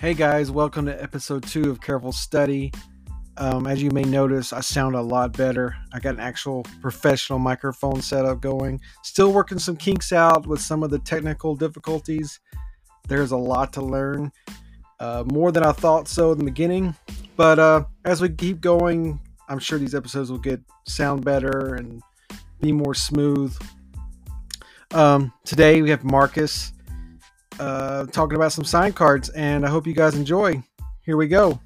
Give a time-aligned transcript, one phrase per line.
[0.00, 2.72] Hey guys, welcome to episode two of Careful Study.
[3.36, 5.76] Um, as you may notice, I sound a lot better.
[5.92, 8.80] I got an actual professional microphone setup going.
[9.02, 12.40] Still working some kinks out with some of the technical difficulties.
[13.08, 14.32] There's a lot to learn,
[15.00, 16.94] uh, more than I thought so in the beginning.
[17.36, 19.20] But uh, as we keep going,
[19.50, 22.02] I'm sure these episodes will get sound better and
[22.62, 23.54] be more smooth.
[24.92, 26.72] Um, today we have Markus
[27.60, 30.62] uh, talking about some sign cards, and I hope you guys enjoy.
[31.04, 31.60] Here we go.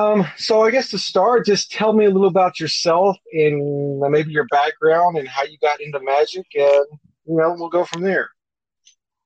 [0.00, 4.30] Um, so I guess to start, just tell me a little about yourself and maybe
[4.32, 6.84] your background and how you got into magic, and
[7.24, 8.28] you know we'll go from there.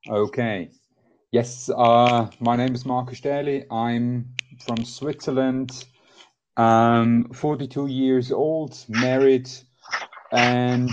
[0.08, 0.70] Okay.
[1.30, 3.64] Yes, uh, my name is Markus Staheli.
[3.70, 4.34] I'm
[4.66, 5.86] from Switzerland.
[6.58, 9.48] Um, 42 years old, married,
[10.32, 10.90] and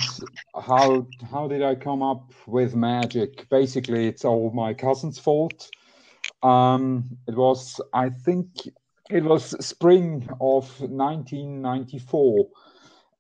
[0.54, 3.48] how how did I come up with magic?
[3.50, 5.70] Basically, it's all my cousin's fault.
[6.44, 8.48] Um, it was, I think,
[9.09, 12.48] it was spring of 1994.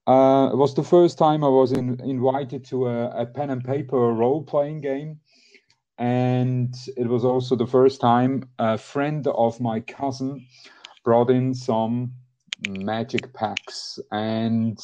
[0.07, 3.63] Uh, it was the first time I was in, invited to a, a pen and
[3.63, 5.19] paper role playing game,
[5.97, 10.45] and it was also the first time a friend of my cousin
[11.05, 12.11] brought in some
[12.67, 14.79] magic packs and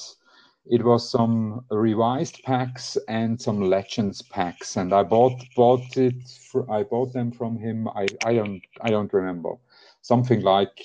[0.67, 6.69] it was some revised packs and some legends packs and i bought bought it for,
[6.71, 7.87] i bought them from him.
[7.89, 9.53] I i don't i don't remember.
[10.01, 10.81] Something like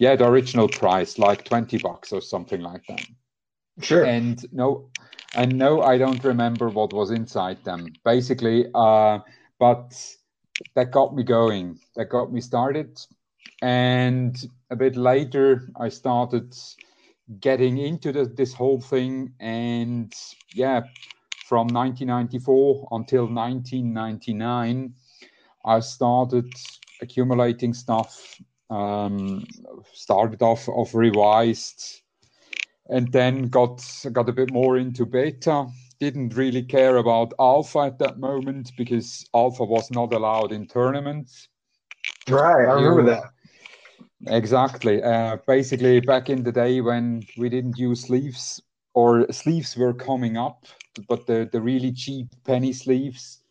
[0.00, 3.04] yeah the original price like 20 bucks or something like that.
[3.80, 4.04] Sure.
[4.04, 4.88] and no
[5.34, 7.92] and no i don't remember what was inside them.
[8.04, 9.20] Basically uh
[9.58, 10.16] but
[10.74, 12.98] that got me going that got me started.
[13.62, 14.36] And
[14.70, 16.56] a bit later i started
[17.40, 20.14] getting into the, this whole thing and
[20.54, 20.80] yeah
[21.48, 24.94] from 1994 until 1999
[25.64, 26.46] i started
[27.02, 28.40] accumulating stuff
[28.70, 29.46] um,
[29.92, 32.02] started off of revised
[32.88, 35.66] and then got got a bit more into beta
[35.98, 41.48] didn't really care about alpha at that moment because alpha was not allowed in tournaments
[42.28, 43.32] Right, I remember You- that.
[44.24, 45.02] Exactly.
[45.02, 48.62] Uh, basically, back in the day when we didn't use sleeves
[48.94, 50.64] or sleeves were coming up,
[51.06, 53.42] but the, the really cheap penny sleeves.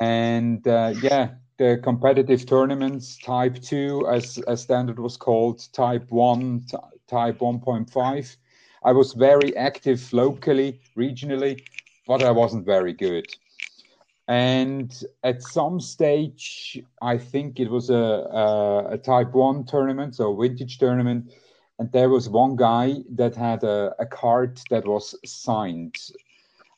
[0.00, 6.64] And uh, yeah, the competitive tournaments, type 2, as, as standard was called, type 1,
[6.68, 6.76] t-
[7.08, 8.36] type 1.5.
[8.84, 11.62] I was very active locally, regionally,
[12.06, 13.32] but I wasn't very good.
[14.28, 14.92] And
[15.24, 20.40] at some stage, I think it was a, a, a type one tournament, so a
[20.40, 21.32] vintage tournament,
[21.78, 25.96] and there was one guy that had a, a card that was signed.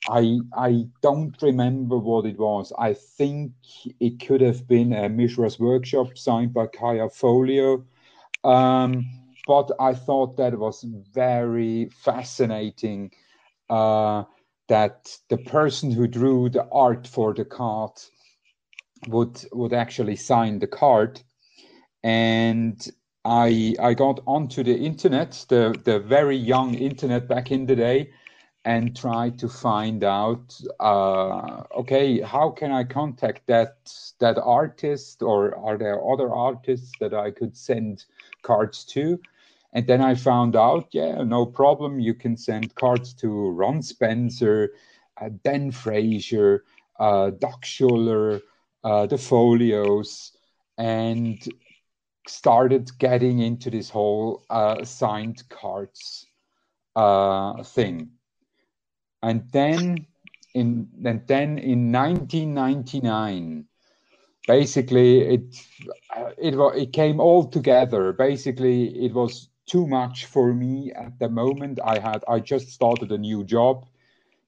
[0.08, 2.72] I I don't remember what it was.
[2.78, 3.52] I think
[4.00, 7.84] it could have been a Mishra's Workshop signed by Kaja Foglio.
[8.44, 9.04] Um,
[9.46, 13.12] but I thought that was very fascinating.
[13.68, 14.24] Uh,
[14.68, 17.92] that the person who drew the art for the card
[19.08, 21.20] would would actually sign the card.
[22.02, 22.86] And
[23.24, 28.10] i i got onto the internet the the very young internet back in the day
[28.66, 33.76] and tried to find out uh, okay how can i contact that
[34.20, 38.04] that artist or are there other artists that i could send
[38.42, 39.18] cards to
[39.74, 41.98] and then I found out, yeah, no problem.
[41.98, 44.70] You can send cards to Ron Spencer,
[45.20, 46.64] uh, Dan Frazier,
[47.00, 48.40] uh, Doug Shuler,
[48.84, 50.30] uh, the Foglios,
[50.78, 51.42] and
[52.28, 56.24] started getting into this whole uh, signed cards
[56.94, 58.10] uh, thing.
[59.24, 60.06] And then
[60.54, 63.64] in and then in 1999,
[64.46, 65.66] basically it
[66.16, 68.12] uh, it it came all together.
[68.12, 71.80] Basically, it was too much for me at the moment.
[71.84, 73.86] I had I just started a new job.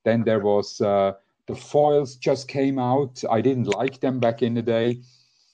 [0.05, 1.13] Then there was uh,
[1.47, 3.23] the foils just came out.
[3.31, 5.01] I didn't like them back in the day.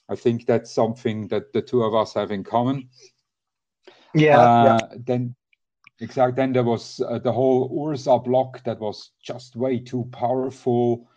[0.09, 2.89] I think that's something that the two of us have in common.
[4.13, 5.35] Yeah, Uh, Then
[5.99, 6.35] exactly.
[6.35, 11.07] Then there was uh, the whole Urza block that was just way too powerful.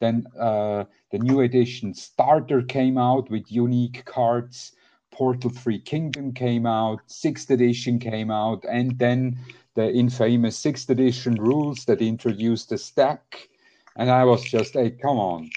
[0.00, 4.72] Then uh, the new edition starter came out with unique cards.
[5.20, 9.36] Portal 3 Kingdom came out, sixth edition came out, and then
[9.74, 13.50] the infamous sixth edition rules that introduced the stack.
[13.96, 15.50] And I was just, hey, come on,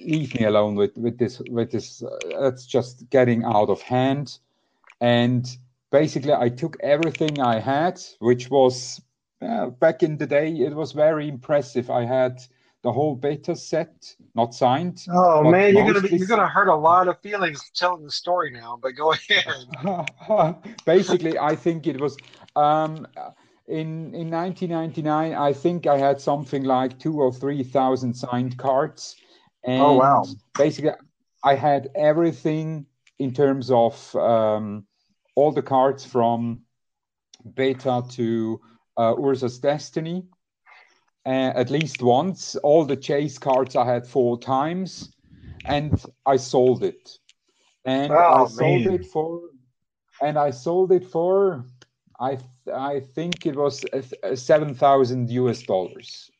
[0.00, 2.02] leave me alone with, with this, with this.
[2.02, 4.40] Uh, that's just getting out of hand.
[5.00, 5.46] And
[5.92, 9.00] basically, I took everything I had, which was
[9.40, 11.90] uh, back in the day, it was very impressive.
[11.90, 12.40] I had
[12.86, 15.04] the whole beta set, not signed.
[15.10, 18.52] Oh man, you're gonna be, you're gonna hurt a lot of feelings telling the story
[18.52, 18.78] now.
[18.80, 20.54] But go ahead.
[20.86, 22.16] Basically, I think it was
[22.54, 23.08] um,
[23.66, 25.34] in in 1999.
[25.34, 29.16] I think I had something like two or three thousand signed cards.
[29.64, 30.24] And oh wow!
[30.56, 30.92] Basically,
[31.42, 32.86] I had everything
[33.18, 34.86] in terms of um,
[35.34, 36.60] all the cards from
[37.56, 38.60] beta to
[38.96, 40.22] uh, Urza's Destiny
[41.26, 42.56] uh, at least once.
[42.56, 45.12] All the chase cards I had four times,
[45.64, 47.18] and I sold it.
[47.84, 48.94] And oh, I sold man.
[48.94, 49.40] it for,
[50.22, 51.64] and I sold it for,
[52.20, 52.38] I
[52.72, 53.84] I think it was
[54.34, 56.30] seven thousand US dollars,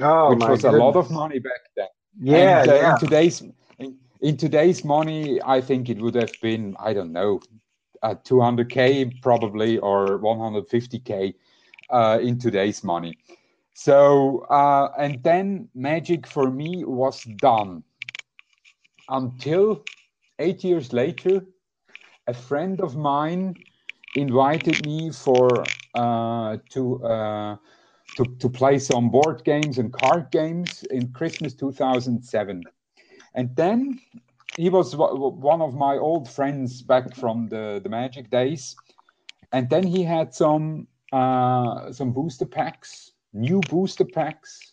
[0.00, 0.80] oh, which was goodness.
[0.80, 1.88] a lot of money back then.
[2.20, 2.92] Yeah, and, uh, yeah.
[2.92, 3.42] In today's
[3.78, 7.40] in, in, today's money, I think it would have been I don't know,
[8.02, 11.34] uh, 200k probably or 150k
[11.90, 13.18] uh, in today's money.
[13.76, 17.84] So, uh, and then magic for me was done.
[19.10, 19.84] Until
[20.38, 21.44] eight years later,
[22.26, 23.56] a friend of mine
[24.14, 27.56] invited me for uh, to, uh,
[28.16, 32.64] to to play some board games and card games in Christmas 2007,
[33.34, 34.00] and then
[34.56, 38.74] he was one of my old friends back from the the Magic days,
[39.52, 44.72] and then he had some uh, some booster packs new booster packs.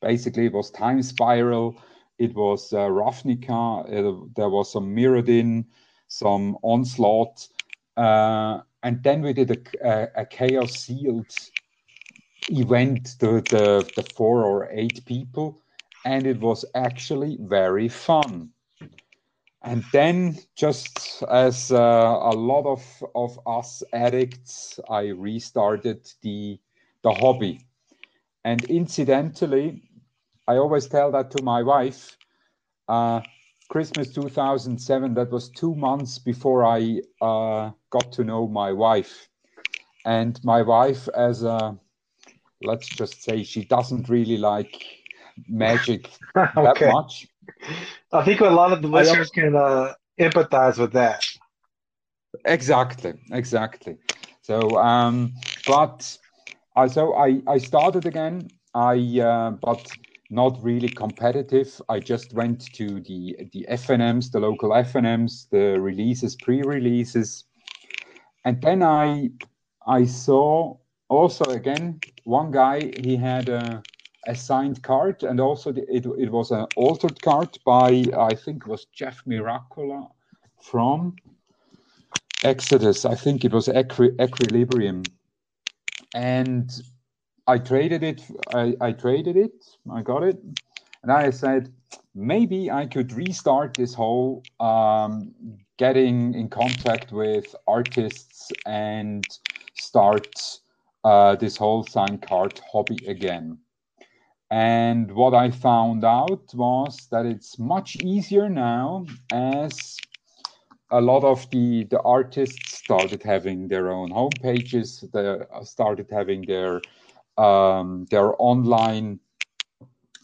[0.00, 1.76] Basically, it was Time Spiral,
[2.18, 5.64] it was uh, Ravnica, it, there was some Mirrodin,
[6.08, 7.48] some Onslaught,
[7.96, 11.34] uh, and then we did a, a, a Chaos Sealed
[12.48, 15.60] event to the, the four or eight people,
[16.04, 18.50] and it was actually very fun.
[19.62, 26.58] And then, just as uh, a lot of, of us addicts, I restarted the
[27.02, 27.67] the hobby.
[28.48, 29.82] And incidentally,
[30.46, 32.16] I always tell that to my wife.
[32.88, 33.20] Uh,
[33.68, 39.28] Christmas 2007, that was two months before I uh, got to know my wife.
[40.06, 41.76] And my wife, as a,
[42.62, 44.82] let's just say, she doesn't really like
[45.46, 46.62] magic okay.
[46.62, 47.28] that much.
[48.12, 51.22] I think a lot of the listeners can uh, empathize with that.
[52.46, 53.98] Exactly, exactly.
[54.40, 55.34] So, um,
[55.66, 56.16] but
[56.86, 58.50] so I, I started again.
[58.74, 59.96] I uh, but
[60.30, 61.80] not really competitive.
[61.88, 67.44] I just went to the the FNMs, the local FNMs, the releases, pre-releases,
[68.44, 69.30] and then I
[69.86, 70.76] I saw
[71.08, 72.92] also again one guy.
[72.96, 73.84] He had a,
[74.26, 78.64] a signed card, and also the, it it was an altered card by I think
[78.64, 80.08] it was Jeff Miracola
[80.62, 81.16] from
[82.44, 83.04] Exodus.
[83.06, 85.17] I think it was Equi- Equilibrium
[86.14, 86.70] and
[87.46, 88.22] I traded it.
[88.54, 89.64] I, I traded it.
[89.90, 90.38] I got it,
[91.02, 91.72] and I said
[92.14, 95.34] maybe I could restart this whole um,
[95.78, 99.24] getting in contact with artists and
[99.74, 100.60] start
[101.04, 103.58] uh, this whole sign card hobby again.
[104.50, 109.96] And what I found out was that it's much easier now as
[110.90, 115.10] a lot of the the artists started having their own homepages.
[115.12, 116.82] They started having their
[117.36, 119.20] um, their online,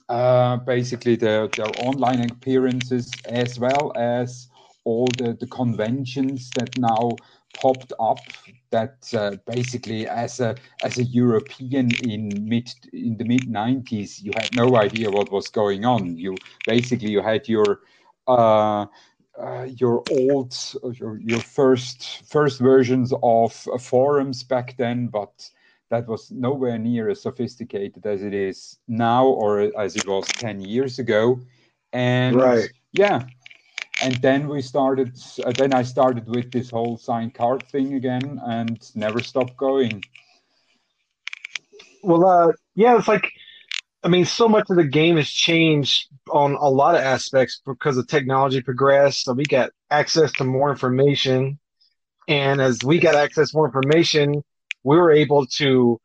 [0.08, 4.48] uh, basically their their online appearances, as well as
[4.84, 7.20] all the the conventions that now
[7.54, 8.30] popped up.
[8.70, 14.32] That uh, basically, as a as a European in mid in the mid '90s, you
[14.34, 16.16] had no idea what was going on.
[16.16, 17.80] You basically you had your
[18.26, 18.86] uh,
[19.40, 20.56] uh, your old
[20.94, 25.50] your, your first first versions of uh, forums back then but
[25.94, 30.60] that was nowhere near as sophisticated as it is now or as it was 10
[30.60, 31.40] years ago.
[31.92, 32.68] And right.
[32.92, 33.26] yeah.
[34.02, 38.40] And then we started uh, then i started with this whole sign card thing again
[38.44, 40.02] and never stopped going.
[42.02, 43.30] Well uh yeah it's like
[44.04, 47.96] I mean, so much of the game has changed on a lot of aspects because
[47.96, 49.24] the technology progressed.
[49.24, 51.58] So we got access to more information.
[52.28, 54.42] And as we got access to more information,
[54.82, 55.98] we were able to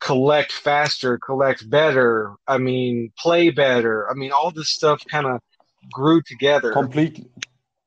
[0.00, 2.34] collect faster, collect better.
[2.46, 4.10] I mean, play better.
[4.10, 5.40] I mean, all this stuff kind of
[5.90, 6.72] grew together.
[6.72, 7.30] Completely,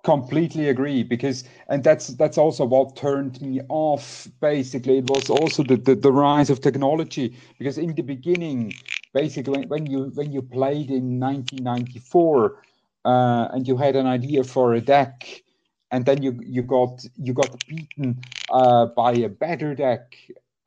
[0.03, 5.61] completely agree because and that's that's also what turned me off basically it was also
[5.61, 8.73] the, the, the rise of technology because in the beginning
[9.13, 12.63] basically when, when you when you played in 1994
[13.05, 15.43] uh, and you had an idea for a deck
[15.91, 20.15] and then you you got you got beaten uh, by a better deck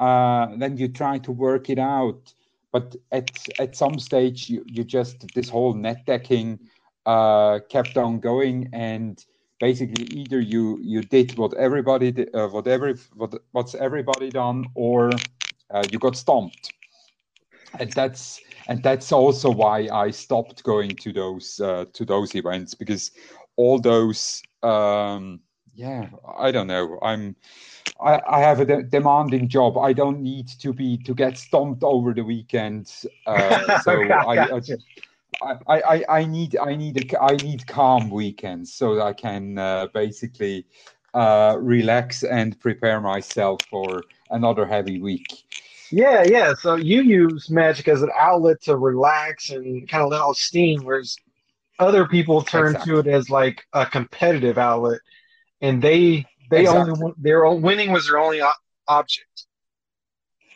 [0.01, 2.33] uh, then you try to work it out.
[2.73, 6.59] But at at some stage you, you just this whole net decking
[7.07, 9.25] uh, kept on going and
[9.61, 14.67] basically either you you did what everybody did, uh, what every what what's everybody done
[14.75, 15.11] or
[15.71, 16.73] uh, you got stomped
[17.79, 22.75] and that's and that's also why I stopped going to those uh, to those events
[22.75, 23.11] because
[23.57, 25.41] all those um,
[25.75, 26.99] yeah I don't know.
[27.03, 27.37] I'm
[28.01, 29.79] I, I have a de- demanding job.
[29.79, 32.93] I don't need to be to get stomped over the weekend
[33.27, 34.61] uh, so I, I,
[35.43, 39.59] I, I, I need I need a, I need calm weekends so that I can
[39.59, 40.67] uh, basically
[41.13, 45.45] uh, relax and prepare myself for another heavy week.
[45.95, 46.55] Yeah, yeah.
[46.55, 50.83] So you use magic as an outlet to relax and kind of let out steam,
[50.83, 51.17] whereas
[51.79, 52.95] other people turn exactly.
[52.95, 54.99] to it as like a competitive outlet,
[55.61, 57.01] and they they exactly.
[57.01, 58.41] only their own winning was their only
[58.89, 59.47] object.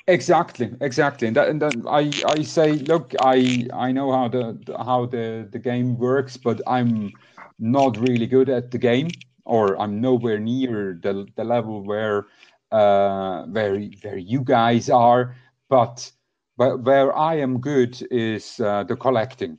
[0.09, 4.59] Exactly, exactly, and, that, and then I, I say, look, I I know how the
[4.77, 7.13] how the the game works, but I'm
[7.61, 9.11] not really good at the game,
[9.45, 12.27] or I'm nowhere near the the level where
[12.71, 15.37] uh, where where you guys are.
[15.69, 16.11] But
[16.57, 19.59] but where I am good is uh, the collecting.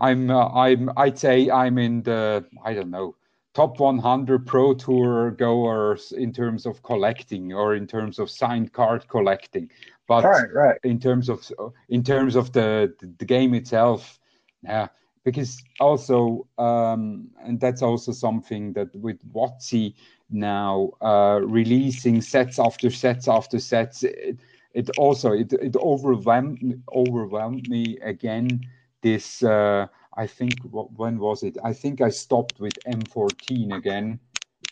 [0.00, 3.16] I'm uh, I'm I'd say I'm in the I don't know
[3.54, 9.06] top 100 pro tour goers in terms of collecting or in terms of signed card
[9.08, 9.70] collecting
[10.08, 10.78] but right, right.
[10.84, 11.46] in terms of
[11.88, 14.18] in terms of the the game itself
[14.62, 14.88] yeah
[15.24, 19.94] because also um, and that's also something that with WotC
[20.32, 24.40] now uh, releasing sets after sets after sets it,
[24.74, 28.66] it also it, it overwhelmed overwhelmed me again
[29.02, 29.86] this uh,
[30.16, 31.56] I think when was it?
[31.64, 34.20] I think I stopped with M14 again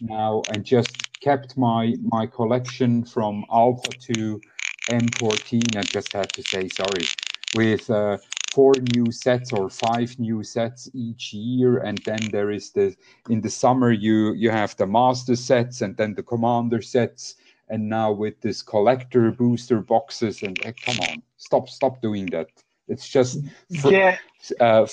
[0.00, 4.42] now and just kept my my collection from Alpha to
[4.88, 5.76] M14.
[5.76, 7.10] I just had to say sorry
[7.54, 8.18] with uh,
[8.52, 12.94] four new sets or five new sets each year, and then there is the
[13.28, 17.36] in the summer you you have the master sets and then the commander sets,
[17.68, 22.48] and now with this collector booster boxes and uh, come on, stop stop doing that.
[22.88, 23.44] It's just
[23.80, 24.16] fr- yeah.
[24.58, 24.86] Uh,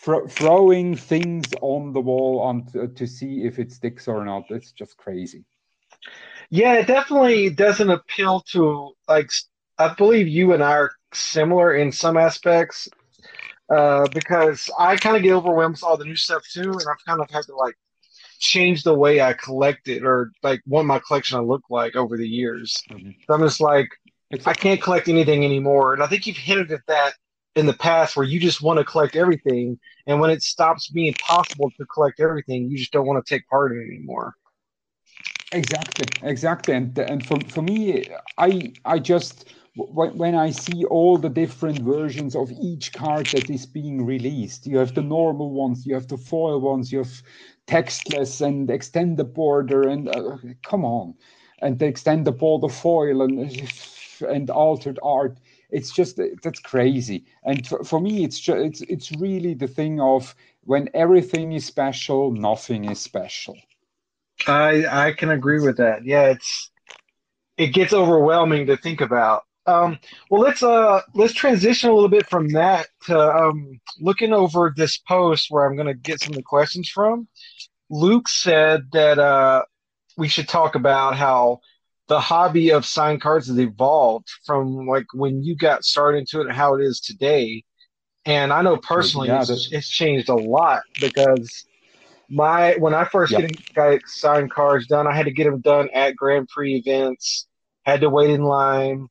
[0.00, 4.44] fr- throwing things on the wall on to, to see if it sticks or not.
[4.50, 5.44] It's just crazy.
[6.48, 9.30] Yeah, it definitely doesn't appeal to like.
[9.78, 12.88] I believe you and I are similar in some aspects
[13.74, 17.04] uh, because I kind of get overwhelmed with all the new stuff too, and I've
[17.06, 17.76] kind of had to like
[18.38, 22.16] change the way I collect it or like what my collection I look like over
[22.16, 22.82] the years.
[22.90, 23.10] Mm-hmm.
[23.26, 23.88] So I'm just like,
[24.46, 27.14] I can't collect anything anymore, and I think you've hinted at that
[27.56, 31.14] in the past where you just want to collect everything and when it stops being
[31.14, 34.34] possible to collect everything you just don't want to take part in it anymore
[35.52, 38.06] exactly exactly and and for, for me
[38.38, 39.52] i i just
[39.88, 44.78] when I see all the different versions of each card that is being released, you
[44.78, 47.22] have the normal ones, you have the foil ones, you have
[47.66, 51.14] textless and extend the border, and uh, come on,
[51.62, 53.72] and they extend the border foil and
[54.28, 55.38] and altered art.
[55.70, 57.24] It's just that's crazy.
[57.44, 60.34] And for, for me it's just it's it's really the thing of
[60.64, 63.56] when everything is special nothing is special.
[64.46, 66.04] I i can agree with that.
[66.04, 66.70] Yeah it's
[67.56, 69.98] it gets overwhelming to think about um,
[70.30, 74.98] well let's uh let's transition a little bit from that to um, looking over this
[74.98, 77.28] post where i'm going to get some of the questions from
[77.90, 79.62] luke said that uh
[80.16, 81.60] we should talk about how
[82.10, 86.48] the hobby of signed cards has evolved from like when you got started into it
[86.48, 87.62] and how it is today.
[88.24, 91.66] And I know personally yeah, it's, it's, changed a lot because
[92.28, 93.42] my when I first yep.
[93.42, 97.46] get got signed cards done, I had to get them done at Grand Prix events,
[97.84, 99.06] had to wait in line.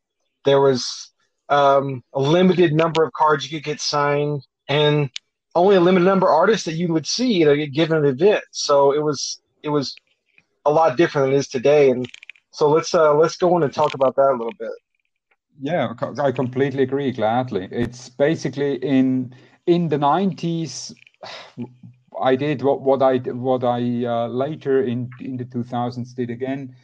[0.46, 1.12] There was
[1.50, 5.10] um, a limited number of cards you could get signed, and
[5.56, 8.44] only a limited number of artists that you would see at a given event.
[8.52, 9.96] So it was it was
[10.66, 11.90] a lot different than it is today.
[11.90, 12.08] And
[12.52, 14.72] so let's uh, let's go on and talk about that a little bit.
[15.62, 17.12] Yeah, I completely agree.
[17.12, 20.94] Gladly, it's basically in in the nineties.
[22.22, 26.30] I did what, what I what I uh, later in in the two thousands did
[26.30, 26.76] again.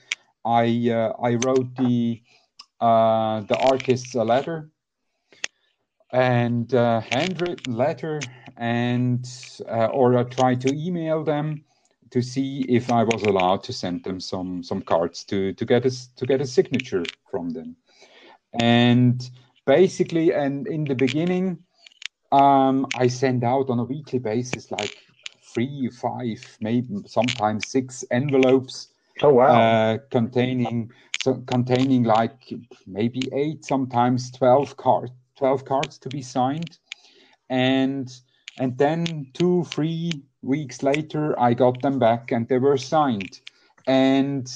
[0.44, 2.22] I uh, I wrote the
[2.82, 4.70] uh, the artists letter
[6.12, 8.22] and uh, handwritten letter
[8.58, 9.28] and
[9.70, 11.64] uh, or I tried to email them
[12.12, 15.86] to see if I was allowed to send them some some cards to to get
[15.86, 17.76] a to get a signature from them.
[18.54, 19.30] And
[19.66, 21.60] basically, and in the beginning,
[22.32, 24.96] um, I send out on a weekly basis like
[25.54, 28.90] three, five, maybe sometimes six envelopes.
[29.22, 29.54] Oh wow!
[29.56, 30.92] Uh, containing
[31.22, 32.54] so containing like
[32.86, 36.78] maybe eight, sometimes twelve card 12 cards to be signed.
[37.50, 38.12] And
[38.58, 43.42] and then two, three weeks later, I got them back and they were signed.
[43.88, 44.48] And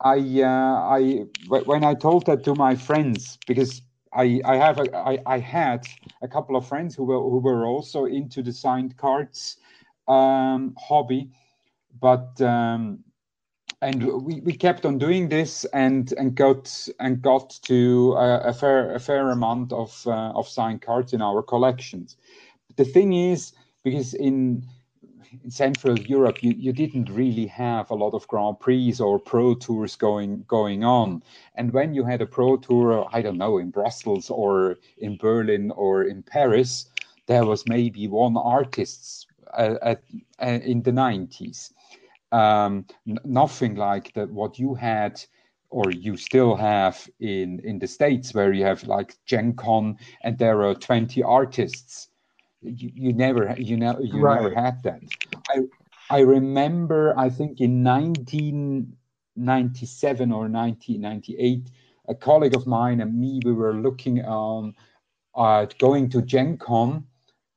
[0.00, 3.82] I, uh, I, when I told that to my friends, because
[4.12, 5.86] I, I have, a, I, I had
[6.22, 9.56] a couple of friends who were who were also into the signed cards
[10.08, 11.30] um, hobby,
[12.00, 13.04] but um,
[13.82, 18.52] and we, we kept on doing this and and got and got to a, a
[18.52, 22.16] fair a fair amount of uh, of signed cards in our collections.
[22.76, 23.52] The thing is,
[23.84, 24.66] because in
[25.44, 29.54] in Central Europe, you, you didn't really have a lot of Grand Prix or Pro
[29.54, 31.22] Tours going going on.
[31.54, 35.70] And when you had a Pro Tour, I don't know, in Brussels or in Berlin
[35.72, 36.86] or in Paris,
[37.26, 40.02] there was maybe one artist uh, at,
[40.40, 41.72] uh, in the 90s.
[42.36, 45.22] Um, n- nothing like that what you had
[45.70, 50.38] or you still have in in the states where you have like Gen Con and
[50.38, 52.08] there are 20 artists.
[52.62, 54.36] You, you never you know you right.
[54.36, 55.02] never had that.
[55.48, 55.60] I
[56.10, 61.70] i remember i think in 1997 or 1998
[62.08, 64.74] a colleague of mine and me we were looking on
[65.34, 67.04] uh, going to gen con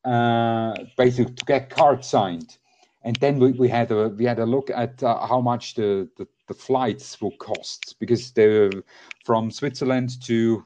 [0.05, 2.57] uh, basically to get cards signed
[3.03, 6.09] and then we, we had a we had a look at uh, how much the,
[6.17, 8.83] the, the flights will cost because they were
[9.25, 10.63] from switzerland to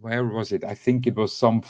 [0.00, 1.62] where was it i think it was some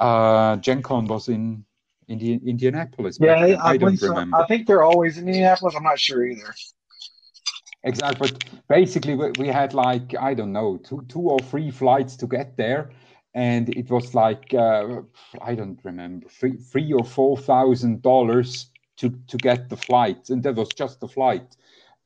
[0.00, 1.64] uh, Gen Con was in
[2.08, 3.18] Indi- Indianapolis.
[3.20, 4.16] Yeah, I, I don't so.
[4.16, 5.74] I think they're always in Indianapolis.
[5.76, 6.54] I'm not sure either.
[7.84, 12.16] Exactly, but basically we, we had like I don't know two two or three flights
[12.16, 12.90] to get there,
[13.34, 15.02] and it was like uh,
[15.40, 18.69] I don't remember three three or four thousand dollars
[19.00, 21.56] to to get the flight, and that was just the flight,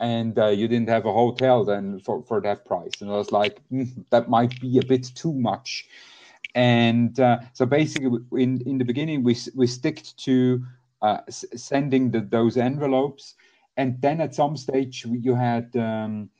[0.00, 3.32] and uh, you didn't have a hotel then for for that price, and I was
[3.32, 5.86] like mm, that might be a bit too much.
[6.54, 10.64] And uh, so basically in in the beginning we we sticked to
[11.02, 13.34] uh, sending the, those envelopes.
[13.76, 16.30] And then at some stage you had um,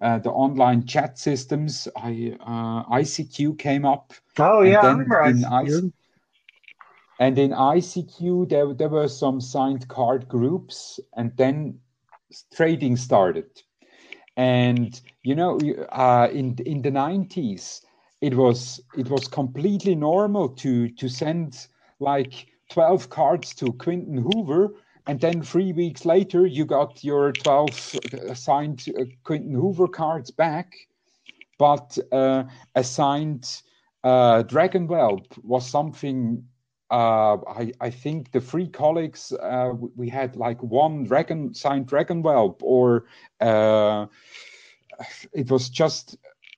[0.00, 1.86] uh, the online chat systems.
[1.94, 4.12] I, uh, icq came up.
[4.38, 5.92] Oh yeah i remember ICQ.
[7.20, 11.78] And in icq there, there were some signed card groups and then
[12.52, 13.62] trading started.
[14.36, 15.60] And you know
[15.92, 17.82] uh, in in the 90s
[18.22, 21.66] it was it was completely normal to to send
[22.00, 24.74] like 12 cards to Quinton Hoover
[25.06, 27.96] and then three weeks later you got your 12
[28.28, 30.72] assigned uh, Quinton Hoover cards back.
[31.58, 33.62] But uh, assigned
[34.04, 36.44] uh, Dragon Whelp was something
[36.90, 42.22] uh, I, I think the three colleagues uh, we had like one dragon signed Dragon
[42.22, 43.06] Whelp or
[43.40, 44.06] uh,
[45.32, 46.16] it was just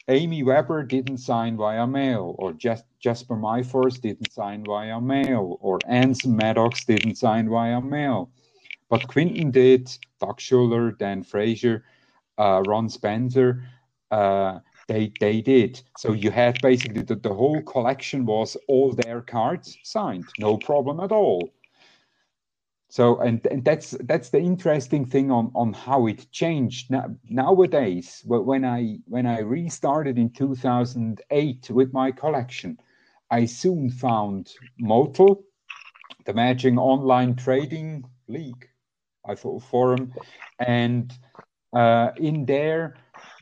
[0.08, 5.78] Amy Weber didn't sign via mail, or Jas- Jesper Myrfors didn't sign via mail, or
[5.86, 8.30] Anson Maddocks didn't sign via mail.
[8.88, 11.84] But Quinton did, Doug Shuler, Dan Frazier,
[12.36, 13.64] uh, Ron Spencer,
[14.10, 15.80] uh, they they did.
[15.96, 21.00] So you had basically the, the whole collection was all their cards signed, no problem
[21.00, 21.52] at all.
[22.88, 26.90] So and, and that's that's the interesting thing on on how it changed.
[26.90, 32.78] Now, nowadays when i when i restarted in 2008 with my collection
[33.30, 35.42] i soon found motel
[36.26, 38.68] the magic online trading league
[39.26, 40.12] i thought forum.
[40.58, 41.10] And
[41.72, 42.96] uh, in there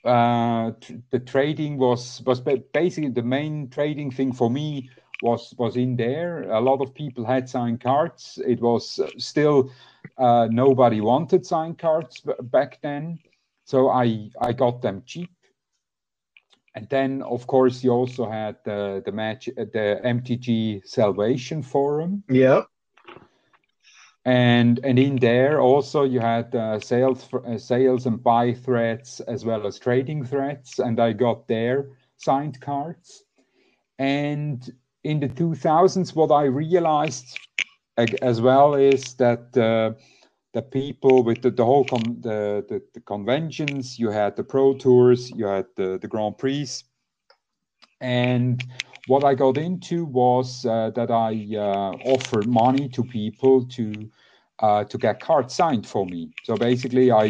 [0.04, 0.72] uh,
[1.10, 4.90] the trading was was basically the main trading thing for me
[5.22, 6.50] was was in there.
[6.50, 8.38] A lot of people had signed cards.
[8.46, 9.70] It was still
[10.18, 13.18] uh, nobody wanted signed cards back then,
[13.64, 15.30] so I I got them cheap.
[16.74, 22.22] And then, of course, you also had the the match the MTG Salvation Forum.
[22.28, 22.62] Yeah.
[24.24, 29.20] And and in there also you had uh, sales for, uh, sales and buy threads
[29.20, 33.24] as well as trading threads, and I got there signed cards.
[33.98, 34.70] And
[35.04, 37.38] in the 2000s, what I realized
[37.96, 39.98] as well is that uh,
[40.52, 44.74] the people with the, the whole con- the, the, the, conventions, you had the pro
[44.74, 46.68] tours, you had the, the Grand Prix.
[48.00, 48.64] And
[49.10, 54.10] what I got into was uh, that I uh, offered money to people to
[54.60, 56.30] uh, to get cards signed for me.
[56.44, 57.24] So basically, I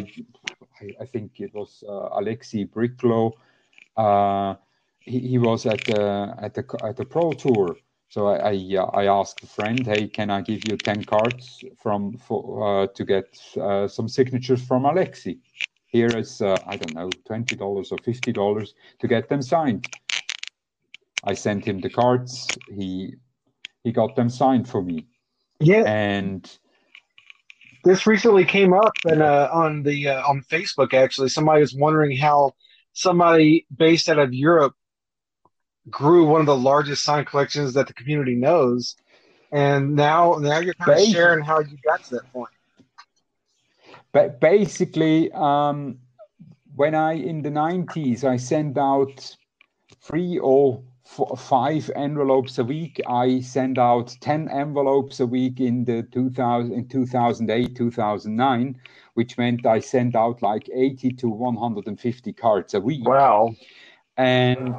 [0.82, 3.32] I, I think it was uh, Aleksi Briclot
[3.96, 4.56] uh,
[5.00, 7.76] he, he was at the at the at the pro tour.
[8.10, 11.64] So I I, uh, I asked a friend, hey, can I give you ten cards
[11.82, 13.26] from for to get
[13.96, 15.38] some signatures from Alexi?
[15.86, 19.88] Here is I don't know twenty dollars or fifty dollars to get them signed.
[21.24, 22.48] I sent him the cards.
[22.68, 23.14] He
[23.84, 25.06] he got them signed for me.
[25.60, 26.50] Yeah, and
[27.84, 31.28] this recently came up and uh, on the uh, on Facebook actually.
[31.28, 32.52] Somebody was wondering how
[32.92, 34.74] somebody based out of Europe
[35.88, 38.96] grew one of the largest sign collections that the community knows,
[39.52, 42.50] and now now you're kind of sharing how you got to that point.
[44.12, 45.98] But basically, um,
[46.74, 49.36] when I in the 90s, I sent out
[50.02, 50.82] three or
[51.36, 53.00] five envelopes a week.
[53.06, 58.80] I sent out 10 envelopes a week in the 2000 in 2008, 2009,
[59.14, 63.08] which meant I sent out like 80 to 150 cards a week.
[63.08, 63.54] Wow.
[64.16, 64.76] And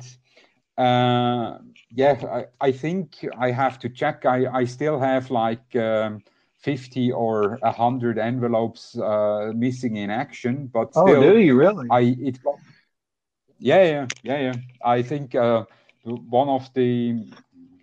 [0.77, 1.57] uh,
[1.91, 4.25] yeah, I, I think I have to check.
[4.25, 6.23] I, I still have like um,
[6.59, 12.37] 50 or 100 envelopes uh, missing in action but oh, do you really i it
[13.57, 14.53] yeah yeah yeah yeah
[14.85, 15.65] i think uh,
[16.03, 17.23] one of the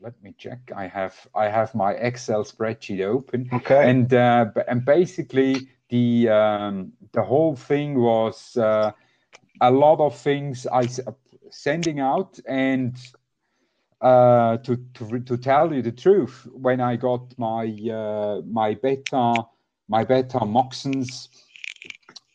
[0.00, 4.84] let me check i have i have my excel spreadsheet open okay and uh, and
[4.84, 8.92] basically the um, the whole thing was uh,
[9.60, 10.86] a lot of things i
[11.50, 12.96] sending out and
[14.00, 19.42] uh, to, to to tell you the truth, when I got my uh, my beta
[19.88, 21.28] my beta moxons,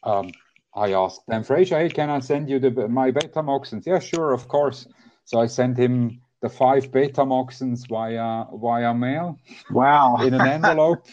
[0.04, 0.34] um,
[0.76, 4.34] I asked Dan Frazier, "Hey, can I send you the my beta moxons?" Yeah, sure,
[4.34, 4.88] of course.
[5.26, 9.40] So I sent him the five beta moxons via via mail.
[9.72, 10.18] Wow!
[10.22, 11.08] in an envelope.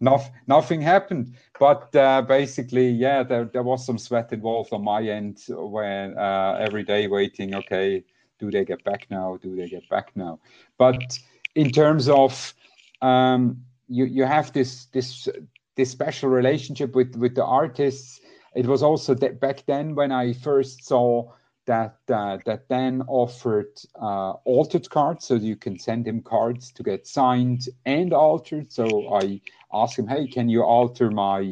[0.00, 5.02] no, nothing happened, but uh, basically, yeah, there there was some sweat involved on my
[5.02, 7.54] end when uh, every day waiting.
[7.54, 8.04] Okay,
[8.38, 9.38] do they get back now?
[9.42, 10.40] Do they get back now?
[10.78, 11.18] But
[11.54, 12.54] in terms of
[13.02, 15.28] um, you, you have this this
[15.76, 18.20] this special relationship with with the artists.
[18.54, 21.32] It was also that back then when I first saw
[21.66, 26.82] that uh, that Dan offered uh, altered cards, so you can send him cards to
[26.82, 28.72] get signed and altered.
[28.72, 29.40] So I
[29.72, 31.42] asked him, "Hey, can you alter my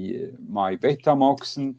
[0.49, 1.77] my beta moxon?"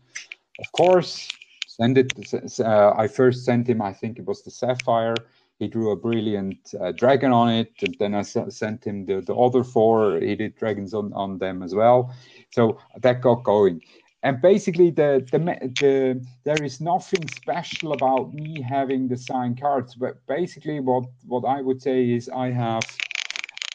[0.60, 1.28] Of course,
[1.67, 2.34] send it.
[2.60, 5.15] Uh, I first sent him, I think it was the Sapphire.
[5.60, 9.36] He drew a brilliant uh, dragon on it, and then I sent him the, the
[9.36, 10.20] other four.
[10.20, 12.13] He did dragons on, on them as well.
[12.52, 13.82] So that got going.
[14.23, 15.39] And basically, the, the
[15.81, 19.95] the there is nothing special about me having the signed cards.
[19.95, 22.84] But basically, what what I would say is I have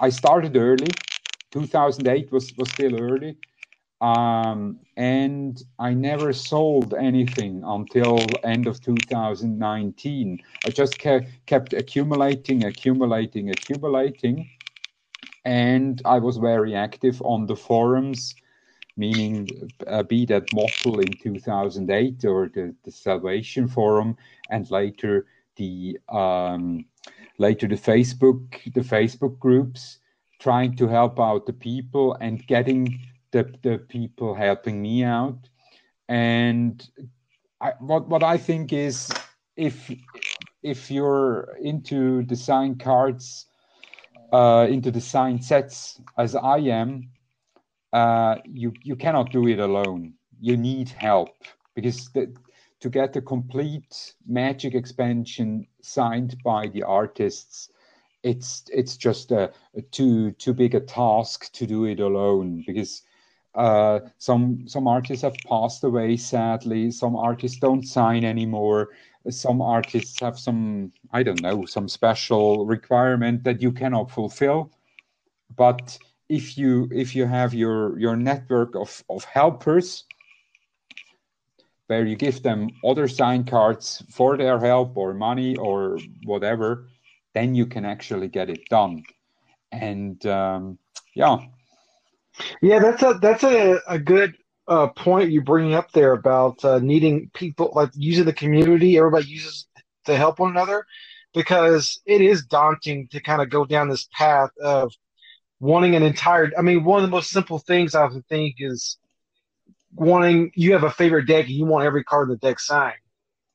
[0.00, 0.90] I started early.
[1.50, 3.37] 2008 was was still early
[4.00, 10.38] um, and I never sold anything until end of 2019.
[10.64, 14.48] I just kept, kept accumulating, accumulating, accumulating,
[15.44, 18.35] and I was very active on the forums,
[18.96, 24.16] meaning uh, be that MOTL in 2008 or the, the Salvation Forum,
[24.50, 26.85] and later the um,
[27.38, 29.98] later the Facebook the Facebook groups,
[30.38, 33.00] trying to help out the people and getting
[33.32, 35.48] the, the people helping me out.
[36.09, 36.88] And
[37.61, 39.11] I, what what I think is
[39.56, 39.90] if
[40.62, 43.46] if you're into design cards,
[44.32, 47.09] uh, into design sets as I am,
[47.92, 50.14] uh, you you cannot do it alone.
[50.40, 51.35] You need help
[51.75, 52.35] because the,
[52.81, 57.70] to get the complete magic expansion signed by the artists,
[58.22, 63.03] it's it's just a, a too too big a task to do it alone because
[63.55, 66.90] uh, some some artists have passed away sadly.
[66.90, 68.90] Some artists don't sign anymore.
[69.31, 74.70] Some artists have some I don't know some special requirement that you cannot fulfill.
[75.57, 80.04] But if you if you have your your network of of helpers
[81.86, 86.88] where you give them other sign cards for their help or money or whatever,
[87.32, 89.04] then you can actually get it done.
[89.70, 90.78] And um,
[91.14, 91.38] yeah,
[92.60, 94.36] yeah, that's a that's a, a good
[94.68, 98.98] uh, point you bring up there about uh, needing people like using the community.
[98.98, 99.68] Everybody uses
[100.06, 100.86] to help one another
[101.34, 104.92] because it is daunting to kind of go down this path of
[105.61, 106.51] wanting an entire.
[106.59, 108.99] I mean, one of the most simple things I would think is
[109.95, 112.95] wanting you have a favorite deck and you want every card in the deck signed.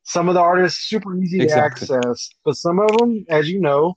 [0.03, 1.87] Some of the artists super easy exactly.
[1.87, 3.95] to access, but some of them, as you know,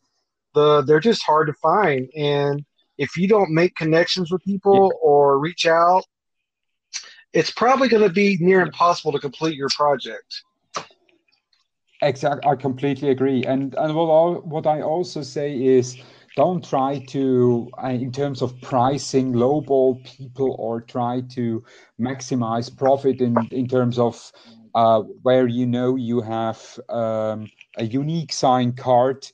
[0.55, 2.65] the they're just hard to find and
[2.99, 4.99] if you don't make connections with people yeah.
[5.03, 6.05] or reach out,
[7.33, 10.43] it's probably going to be near impossible to complete your project.
[12.03, 13.45] Exactly, I completely agree.
[13.45, 15.97] And and what what I also say is
[16.37, 21.63] don't try to uh, in terms of pricing lowball people or try to
[22.01, 24.33] maximize profit in in terms of
[24.75, 29.27] uh, where you know you have um, a unique sign card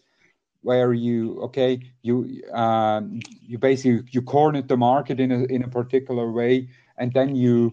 [0.63, 5.69] where you okay you um, you basically you cornered the market in a in a
[5.69, 7.73] particular way and then you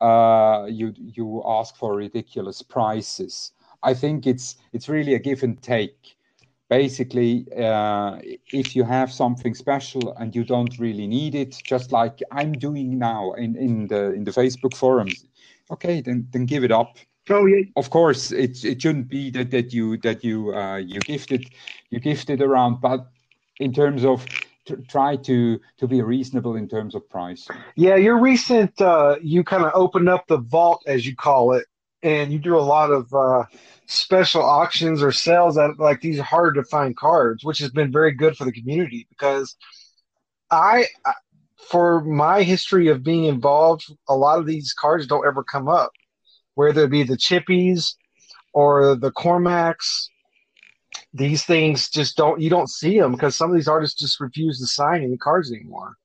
[0.00, 3.52] uh, you you ask for ridiculous prices.
[3.82, 6.16] I think it's it's really a give and take
[6.68, 8.18] basically uh,
[8.52, 12.98] if you have something special and you don't really need it just like i'm doing
[12.98, 15.26] now in in the in the facebook forums
[15.70, 16.98] okay then then give it up
[17.30, 17.64] Oh yeah.
[17.76, 21.50] of course it it shouldn't be that that you that you uh, you gift it
[21.90, 23.10] you gift it around but
[23.60, 24.28] in terms of
[24.88, 29.64] try to to be reasonable in terms of price Yeah, your recent uh you kind
[29.64, 31.66] of opened up the vault as you call it,
[32.02, 33.44] and you do a lot of uh
[33.86, 38.12] special auctions or sales at like these hard to find cards, which has been very
[38.12, 39.56] good for the community because
[40.50, 40.86] I
[41.70, 45.92] for my history of being involved, a lot of these cards don't ever come up,
[46.54, 47.94] whether it be the chippies
[48.52, 50.10] or the Cormacs.
[51.14, 54.58] These things just don't you don't see them because some of these artists just refuse
[54.60, 55.96] to sign any cards anymore.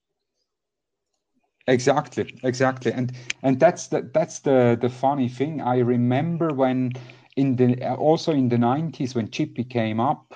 [1.67, 5.61] Exactly, exactly, and and that's the that's the the funny thing.
[5.61, 6.91] I remember when
[7.37, 10.35] in the also in the nineties when Chippy came up,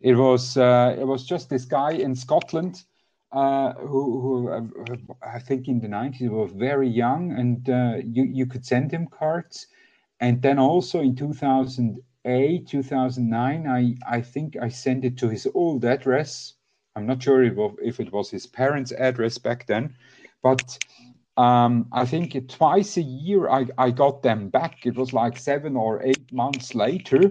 [0.00, 2.82] it was uh, it was just this guy in Scotland
[3.30, 8.24] uh, who who uh, I think in the nineties was very young, and uh, you
[8.24, 9.68] you could send him cards,
[10.18, 15.04] and then also in two thousand eight, two thousand nine, I I think I sent
[15.04, 16.54] it to his old address.
[16.96, 19.94] I'm not sure if if it was his parents' address back then
[20.44, 20.78] but
[21.38, 24.84] um, I think twice a year I, I got them back.
[24.84, 27.30] It was like seven or eight months later,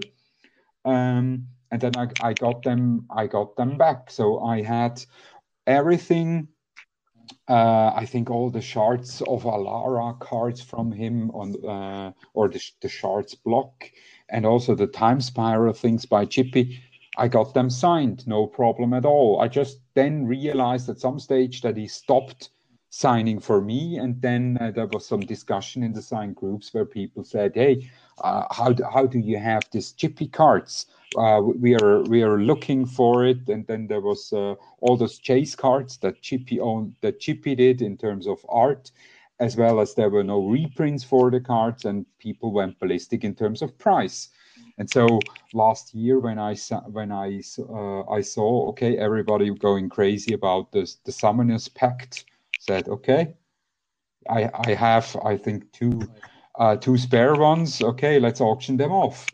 [0.84, 4.10] um, and then I, I got them I got them back.
[4.10, 5.02] So I had
[5.66, 6.48] everything.
[7.48, 12.60] Uh, I think all the shards of Alara cards from him on uh, or the,
[12.82, 13.90] the shards block,
[14.28, 16.82] and also the time spiral things by Chippy.
[17.16, 19.40] I got them signed, no problem at all.
[19.40, 22.50] I just then realized at some stage that he stopped
[22.94, 23.98] signing for me.
[23.98, 27.90] And then uh, there was some discussion in the sign groups where people said hey
[28.22, 30.86] uh, how, do, how do you have these chippy cards?
[31.16, 33.48] Uh, we are we are looking for it.
[33.48, 37.82] And then there was uh, all those chase cards that chippy owned that chippy did
[37.82, 38.92] in terms of art
[39.40, 43.34] as well as there were no reprints for the cards and people went ballistic in
[43.34, 44.28] terms of price.
[44.78, 45.18] And so
[45.52, 50.72] last year when i saw when i uh, i saw okay everybody going crazy about
[50.72, 52.24] this the summoners pact
[52.66, 53.34] said, okay,
[54.28, 56.00] I I have I think two
[56.58, 57.82] uh, two spare ones.
[57.82, 59.26] Okay, let's auction them off.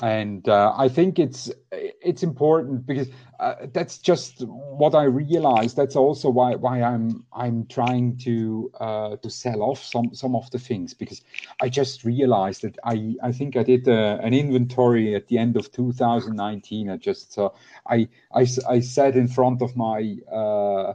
[0.00, 3.08] And uh, I think it's it's important because
[3.40, 5.76] uh, that's just what I realized.
[5.76, 10.50] That's also why why I'm I'm trying to uh, to sell off some some of
[10.52, 11.22] the things because
[11.60, 15.56] I just realized that I I think I did uh, an inventory at the end
[15.56, 16.90] of 2019.
[16.90, 17.50] I just uh,
[17.88, 20.94] I, I I sat in front of my uh,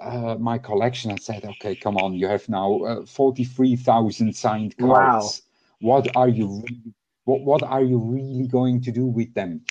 [0.00, 4.78] uh, my collection and said, okay, come on, you have now uh, 43,000 signed Wow.
[4.78, 5.42] cards.
[5.80, 9.62] What are you really, what, what are you really going to do with them?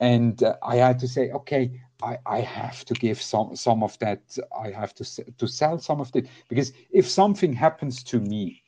[0.00, 3.98] And uh, I had to say, okay, I, I have to give some some of
[4.00, 4.20] that.
[4.58, 5.04] I have to
[5.38, 8.62] to sell some of it because if something happens to me,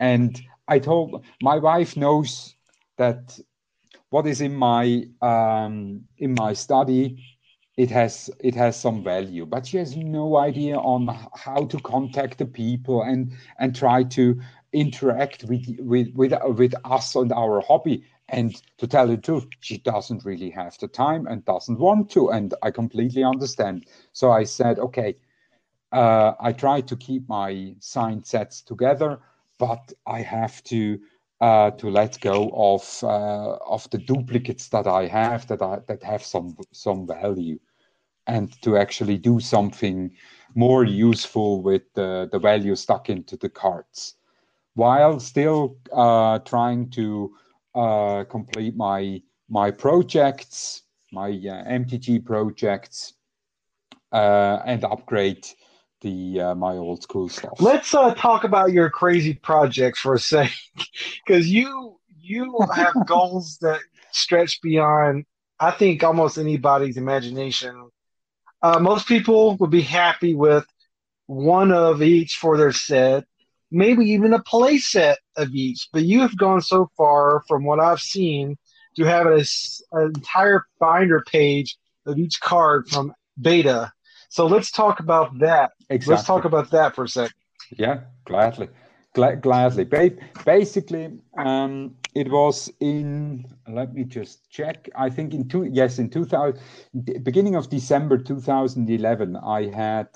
[0.00, 2.54] and I told my wife knows
[2.98, 3.38] that
[4.10, 7.22] what is in my um, in my study
[7.76, 12.38] it has it has some value but she has no idea on how to contact
[12.38, 14.40] the people and and try to
[14.72, 18.04] interact with with with, with us and our hobby.
[18.28, 22.30] And to tell the truth she doesn't really have the time and doesn't want to
[22.30, 23.86] and i completely understand.
[24.12, 25.16] So i said okay
[25.92, 29.20] uh, I try to keep my signed sets together,
[29.58, 30.98] but I have to
[31.40, 36.02] uh, to let go of uh, of the duplicates that I have that I, that
[36.02, 37.58] have some some value,
[38.26, 40.10] and to actually do something
[40.54, 44.14] more useful with the, the value stuck into the cards,
[44.76, 47.34] while still uh, trying to
[47.74, 53.14] uh, complete my my projects, my uh, MTG projects,
[54.12, 55.46] uh, and upgrade
[56.02, 57.54] the uh, my old school stuff.
[57.58, 60.54] Let's uh, talk about your crazy projects for a second,
[61.26, 63.80] because you you have goals that
[64.12, 65.24] stretch beyond,
[65.58, 67.90] I think, almost anybody's imagination.
[68.62, 70.66] Uh, most people would be happy with
[71.26, 73.24] one of each for their set,
[73.76, 75.88] maybe even a playset of each.
[75.92, 78.56] But you have gone so far, from what I've seen,
[78.96, 79.44] to have a
[79.92, 83.92] an entire binder page of each card from beta.
[84.30, 85.72] So let's talk about that.
[85.90, 86.14] exactly.
[86.14, 87.34] Let's talk about that for a second.
[87.76, 88.68] Yeah, gladly,
[89.12, 89.84] Gla- gladly.
[89.84, 95.98] Ba- basically, um, it was in let me just check i think in two yes
[95.98, 96.58] in 2000
[97.22, 100.08] beginning of december 2011 i had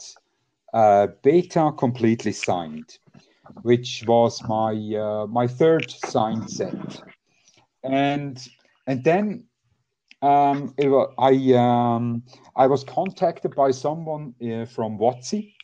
[0.72, 2.98] uh, beta completely signed
[3.62, 7.02] which was my uh, my third signed set
[7.82, 8.48] and
[8.86, 9.44] and then
[10.22, 12.22] um, was, I um,
[12.56, 15.54] I was contacted by someone uh, from WotC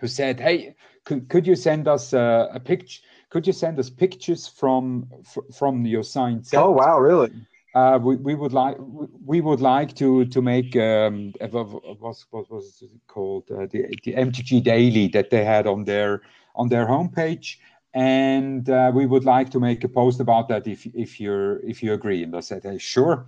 [0.00, 3.00] who said, "Hey, could, could you send us uh, a picture?
[3.30, 5.08] Could you send us pictures from
[5.52, 7.32] from your signed set?" Oh wow, really?
[7.74, 8.76] Uh, we, we would like
[9.24, 14.14] we would like to to make um, what, what was it called uh, the the
[14.14, 16.22] MTG Daily that they had on their
[16.56, 17.58] on their homepage,
[17.94, 21.82] and uh, we would like to make a post about that if if you're if
[21.82, 22.22] you agree.
[22.22, 23.26] And I said, hey, sure.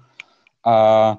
[0.65, 1.17] Uh,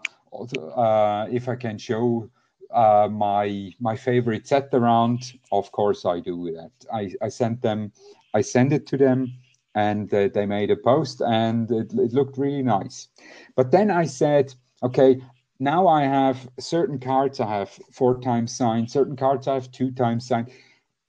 [0.75, 2.29] uh, if I can show
[2.71, 6.71] uh, my my favorite set around, of course I do that.
[6.93, 7.91] I, I sent them,
[8.33, 9.33] I sent it to them,
[9.75, 13.07] and uh, they made a post, and it, it looked really nice.
[13.55, 15.21] But then I said, okay,
[15.59, 19.91] now I have certain cards I have four times signed, certain cards I have two
[19.91, 20.51] times signed.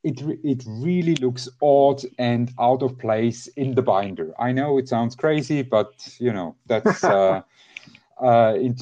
[0.02, 4.32] It, it really looks odd and out of place in the binder.
[4.40, 7.42] I know it sounds crazy, but you know that's uh,
[8.22, 8.76] uh, in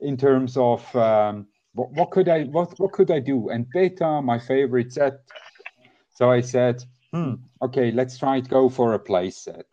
[0.00, 3.48] in terms of um, what, what could I what what could I do?
[3.48, 5.20] And beta, my favorite set.
[6.14, 9.66] So I said, hmm, okay, let's try to go for a play set.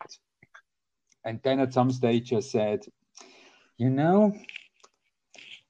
[1.24, 2.80] And then at some stage I said,
[3.76, 4.34] you know,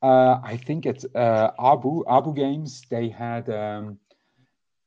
[0.02, 2.82] uh, I think it's uh, Abu Abu Games.
[2.88, 3.98] They had um,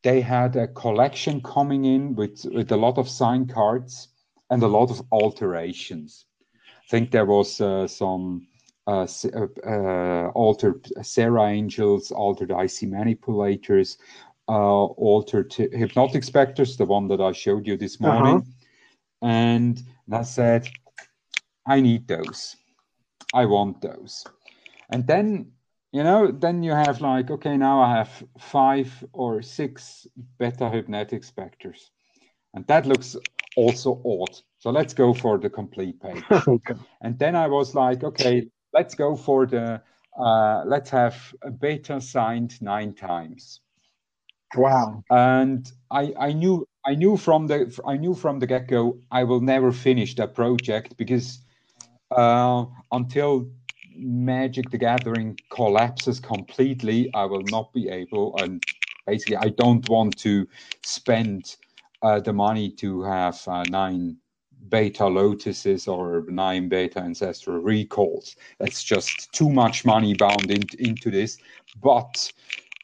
[0.04, 4.10] they had a collection coming in with with a lot of signed cards
[4.50, 6.26] and a lot of alterations
[6.64, 8.48] I think there was uh, some
[8.88, 13.98] uh, uh, uh altered Serra Angels, altered Icy manipulators,
[14.50, 18.12] uh, altered hypnotic specters, the one that I showed you this uh-huh.
[18.12, 18.38] morning.
[18.42, 19.28] Uh-huh.
[19.28, 20.68] And I said,
[21.66, 22.56] I need those.
[23.34, 24.26] I want those.
[24.90, 25.52] And then,
[25.92, 30.08] you know, then you have like, okay, now I have five or six
[30.40, 31.92] beta hypnotic specters.
[32.54, 33.16] And that looks
[33.58, 34.40] also odd.
[34.60, 36.24] So let's go for the complete page.
[36.48, 36.76] okay.
[37.02, 39.82] And then I was like, okay, let's go for the,
[40.18, 43.60] uh, let's have a beta signed nine times.
[44.56, 45.04] Wow.
[45.10, 49.24] And I, I knew, I knew from the, I knew from the get go, I
[49.24, 51.40] will never finish that project because
[52.12, 53.50] uh, until
[53.96, 58.64] Magic the Gathering collapses completely, I will not be able, and
[59.06, 60.48] basically, I don't want to
[60.84, 61.58] spend
[62.02, 64.18] uh, the money to have uh, nine
[64.70, 68.36] beta lotuses or nine beta ancestral recalls.
[68.60, 71.38] That's just too much money bound in, into this.
[71.82, 72.32] But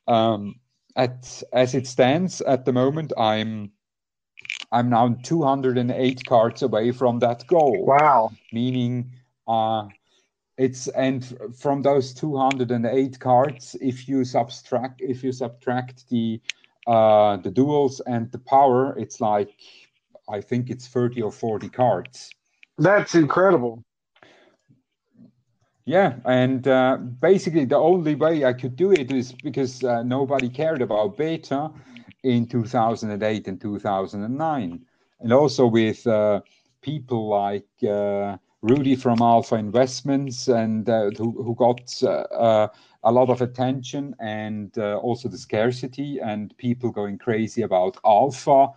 [0.08, 0.56] um,
[0.96, 3.72] at as it stands at the moment, I'm
[4.72, 7.86] I'm now 208 cards away from that goal.
[7.86, 8.32] Wow!
[8.52, 9.12] Meaning,
[9.48, 9.88] uh,
[10.58, 16.42] it's and from those 208 cards, if you subtract if you subtract the
[16.88, 19.52] uh, the duels and the power, it's like
[20.30, 22.32] I think it's 30 or 40 cards.
[22.78, 23.84] That's incredible.
[25.86, 30.50] Yeah, and uh, basically the only way I could do it is because uh, nobody
[30.50, 31.72] cared about beta
[32.24, 34.86] in 2008 and 2009.
[35.20, 36.42] And also with uh,
[36.82, 42.68] people like uh, Rudy from Alpha Investments and uh, who, who got uh,
[43.04, 48.70] a lot of attention and also the scarcity and people going crazy about Alpha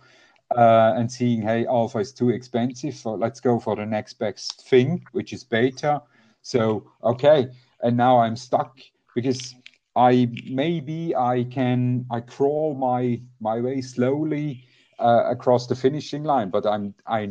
[0.55, 4.67] uh, and seeing, hey, alpha is too expensive, so let's go for the next best
[4.67, 6.01] thing, which is beta.
[6.41, 7.47] So, okay,
[7.81, 8.79] and now I'm stuck
[9.15, 9.55] because
[9.95, 14.63] I maybe I can I crawl my my way slowly
[14.99, 17.27] uh, across the finishing line, but I'm I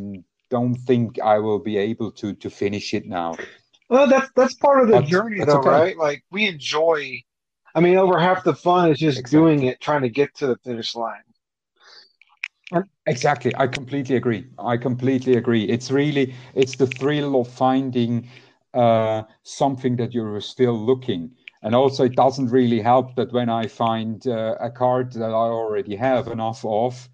[0.51, 3.37] don't think I will be able to to finish it now.
[3.89, 5.69] Well, that's that's part of the but journey, though, okay.
[5.69, 5.97] right?
[5.97, 7.23] Like we enjoy.
[7.75, 9.39] I mean, over half the fun is just exactly.
[9.39, 11.23] doing it, trying to get to the finish line.
[13.07, 13.53] Exactly.
[13.57, 14.47] I completely agree.
[14.59, 15.65] I completely agree.
[15.65, 18.29] It's really it's the thrill of finding
[18.75, 21.33] uh, something that you're still looking.
[21.63, 25.49] And also, it doesn't really help that when I find uh, a card that I
[25.59, 27.09] already have enough of,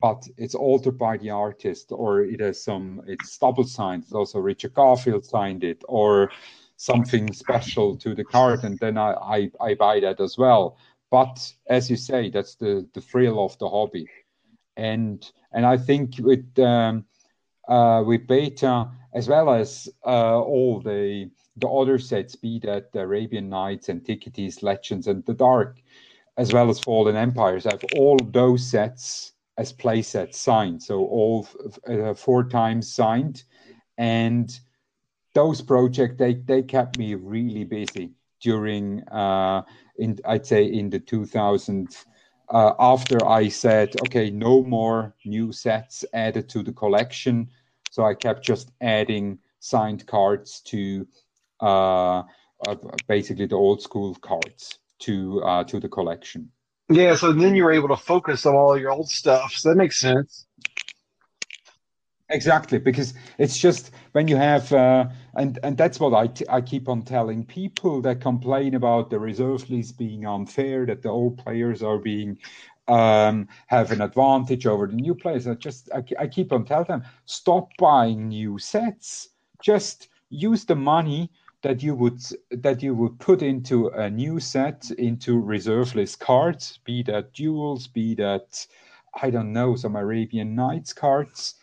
[0.00, 4.04] but it's altered by the artist, or it has some, it's double signed.
[4.12, 6.30] Also, Richard Garfield signed it, or
[6.76, 10.78] something special to the card, and then I, I, I buy that as well.
[11.10, 14.06] But as you say, that's the the thrill of the hobby
[14.80, 17.04] and and I think with um,
[17.68, 23.00] uh, with beta as well as uh, all the the other sets, be that the
[23.00, 25.82] Arabian Nights, Antiquities, Legends, and the Dark,
[26.36, 31.46] as well as Fallen Empires, I have all those sets as playsets signed, so all
[31.86, 33.44] uh, four times signed,
[33.98, 34.58] and
[35.34, 39.62] those projects they they kept me really busy during uh,
[39.98, 41.94] in I'd say in the 2000
[42.48, 47.50] uh, after I said okay no more new sets added to the collection,
[47.90, 51.06] so I kept just adding signed cards to
[51.60, 52.22] uh,
[52.66, 52.76] uh
[53.08, 56.50] basically the old school cards to uh, to the collection.
[56.90, 59.52] Yeah, so then you were able to focus on all your old stuff.
[59.54, 60.46] So that makes sense.
[62.28, 66.60] Exactly, because it's just when you have, uh, and and that's what I, t- I
[66.60, 71.38] keep on telling people that complain about the reserve list being unfair, that the old
[71.38, 72.38] players are being
[72.86, 75.48] um, have an advantage over the new players.
[75.48, 79.30] I just I, I keep on telling them stop buying new sets.
[79.60, 81.32] Just use the money
[81.62, 86.78] that you would that you would put into a new set into reserve list cards,
[86.84, 88.66] be that duels, be that
[89.22, 91.54] I don't know some Arabian Nights cards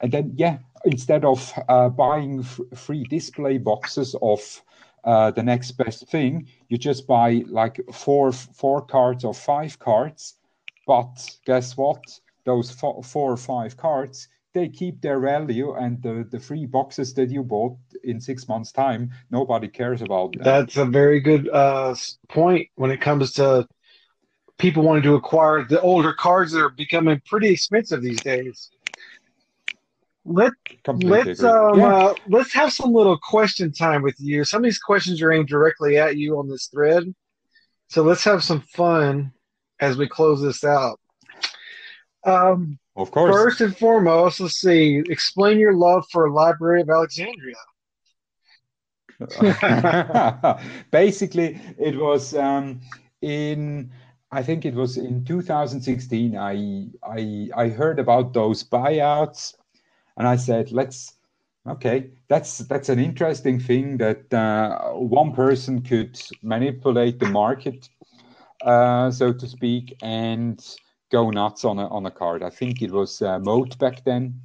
[0.00, 4.62] and then, yeah, instead of uh, buying f- free display boxes of
[5.04, 10.34] uh, the next best thing, you just buy like four four cards or five cards.
[10.86, 12.20] But guess what?
[12.44, 17.12] Those four, four or five cards they keep their value, and the the free boxes
[17.14, 20.32] that you bought in six months' time, nobody cares about.
[20.32, 20.44] Them.
[20.44, 21.94] That's a very good uh,
[22.28, 23.68] point when it comes to
[24.58, 28.70] people wanting to acquire the older cards that are becoming pretty expensive these days.
[30.24, 30.52] Let
[30.86, 31.94] let's um yeah.
[31.94, 34.44] uh, let's have some little question time with you.
[34.44, 37.14] Some of these questions are aimed directly at you on this thread,
[37.88, 39.32] so let's have some fun
[39.80, 40.98] as we close this out.
[42.24, 43.34] Um, of course.
[43.34, 45.02] First and foremost, let's see.
[45.08, 47.56] Explain your love for Library of Alexandria.
[50.90, 52.80] Basically, it was um,
[53.22, 53.90] in
[54.32, 56.36] I think it was in 2016.
[56.36, 59.54] I I I heard about those buyouts
[60.16, 61.14] and I said, let's,
[61.66, 67.88] okay, that's that's an interesting thing that uh, one person could manipulate the market,
[68.62, 70.64] uh, so to speak, and
[71.18, 72.42] go nuts on a on a card.
[72.42, 74.40] I think it was uh, Moat back then.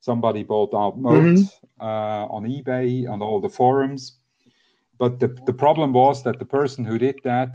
[0.00, 1.86] Somebody bought out Moat mm-hmm.
[1.88, 4.02] uh, on eBay on all the forums,
[4.98, 7.54] but the the problem was that the person who did that,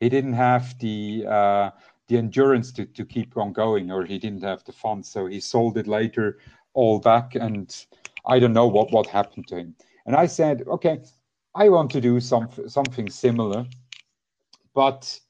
[0.00, 1.70] he didn't have the uh,
[2.08, 5.40] the endurance to, to keep on going, or he didn't have the funds, so he
[5.40, 6.38] sold it later
[6.74, 7.86] all back and
[8.24, 9.74] I don't know what, what happened to him.
[10.06, 11.00] And I said, okay,
[11.54, 13.66] I want to do some, something similar.
[14.74, 15.20] But,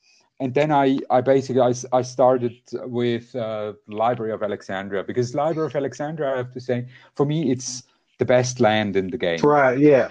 [0.40, 5.68] and then I, I basically, I, I started with uh, Library of Alexandria because Library
[5.68, 7.82] of Alexandria, I have to say, for me, it's
[8.18, 9.40] the best land in the game.
[9.40, 10.10] Right, yeah.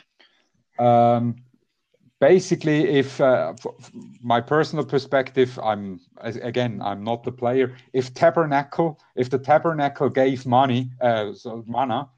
[0.77, 1.35] Um,
[2.19, 3.53] basically if uh,
[4.21, 10.45] my personal perspective i'm again i'm not the player if tabernacle if the tabernacle gave
[10.45, 12.09] money uh, so mana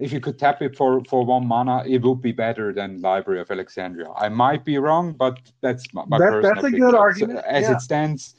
[0.00, 3.40] if you could tap it for for one mana it would be better than library
[3.40, 4.08] of alexandria.
[4.16, 7.40] I might be wrong but that's my, my that, personal that's a good argument.
[7.46, 7.74] as yeah.
[7.74, 8.34] it stands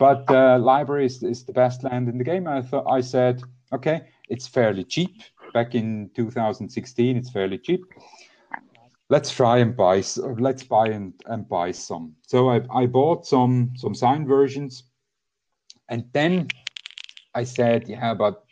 [0.00, 2.46] but uh, library is, is the best land in the game.
[2.48, 3.42] I thought i said
[3.72, 5.22] okay it's fairly cheap.
[5.54, 7.82] Back in 2016 it's fairly cheap.
[9.08, 10.02] Let's try and buy
[10.38, 12.16] let's buy and, and buy some.
[12.22, 14.84] So I, I bought some some signed versions.
[15.88, 16.48] And then
[17.36, 18.44] i said yeah but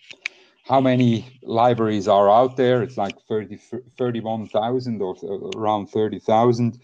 [0.64, 2.82] how many libraries are out there?
[2.82, 3.58] It's like 30
[3.96, 5.16] 31000 or
[5.56, 6.80] around 30000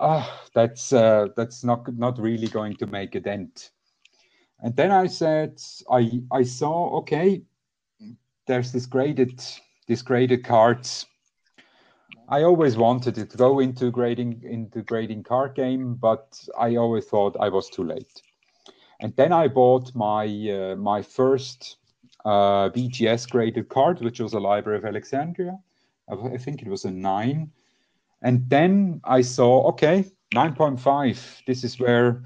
[0.00, 3.70] uh, that's uh, that's not not really going to make a dent.
[4.60, 7.42] And then i said i i saw okay
[8.46, 9.42] there's this graded
[9.88, 11.06] this graded cards.
[12.28, 17.36] I always wanted to go into grading into grading card game, but I always thought
[17.40, 18.22] I was too late.
[19.00, 21.76] And then I bought my uh, my first
[22.24, 25.58] uh, BGS graded card, which was a Library of Alexandria.
[26.10, 27.50] I think it was a nine.
[28.22, 30.04] And then I saw, okay,
[30.34, 31.44] 9.5.
[31.46, 32.22] This is where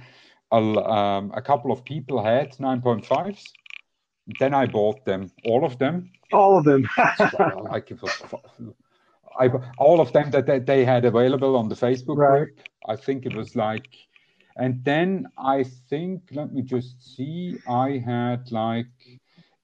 [0.53, 3.42] a, um, a couple of people had 9.5s.
[4.38, 6.11] Then I bought them, all of them.
[6.32, 6.88] All of them.
[7.70, 8.11] like it was
[9.38, 12.38] I, all of them that, that they had available on the Facebook right.
[12.38, 12.61] group.
[12.88, 13.88] I think it was like,
[14.57, 18.86] and then I think, let me just see, I had like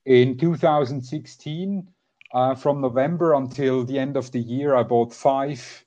[0.04, 1.88] in 2016,
[2.34, 5.84] uh, from November until the end of the year, I bought five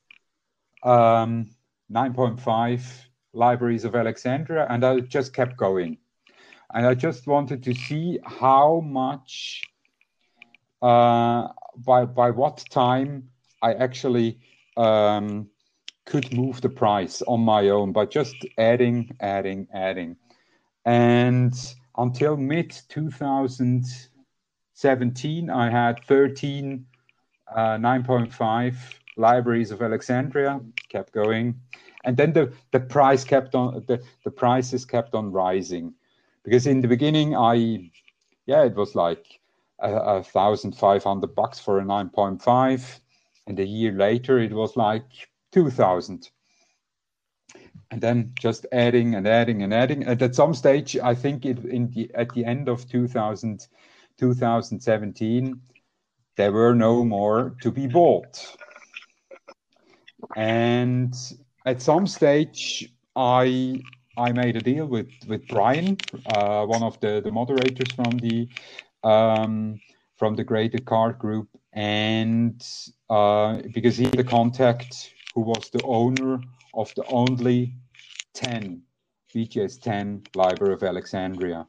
[0.83, 1.49] um,
[1.91, 2.81] 9.5
[3.33, 5.97] libraries of Alexandria, and I just kept going.
[6.73, 9.61] And I just wanted to see how much,
[10.81, 11.47] uh,
[11.77, 13.29] by by what time
[13.61, 14.39] I actually
[14.77, 15.49] um,
[16.05, 20.17] could move the price on my own by just adding, adding, adding.
[20.85, 21.53] And
[21.97, 26.85] until mid 2017, I had 13
[27.55, 28.75] uh, 9.5
[29.17, 31.59] libraries of Alexandria, kept going.
[32.03, 35.93] And then the, the price kept on the, the prices kept on rising.
[36.43, 37.89] Because in the beginning I
[38.45, 39.39] yeah, it was like
[39.79, 42.99] a, a thousand five hundred bucks for a 9.5.
[43.47, 45.05] And a year later it was like
[45.51, 46.29] two thousand
[47.91, 50.03] and then just adding and adding and adding.
[50.03, 53.67] And at some stage, I think it in the at the end of 2000,
[54.17, 55.61] 2017,
[56.37, 58.57] there were no more to be bought.
[60.35, 61.13] And
[61.65, 63.81] at some stage, I
[64.17, 65.97] I made a deal with with Brian,
[66.33, 68.47] uh, one of the the moderators from the
[69.03, 69.79] um,
[70.17, 72.65] from the Graded Card Group, and
[73.09, 76.39] uh, because he had a contact who was the owner
[76.75, 77.73] of the only
[78.33, 78.81] 10
[79.33, 81.67] BGS 10 Library of Alexandria.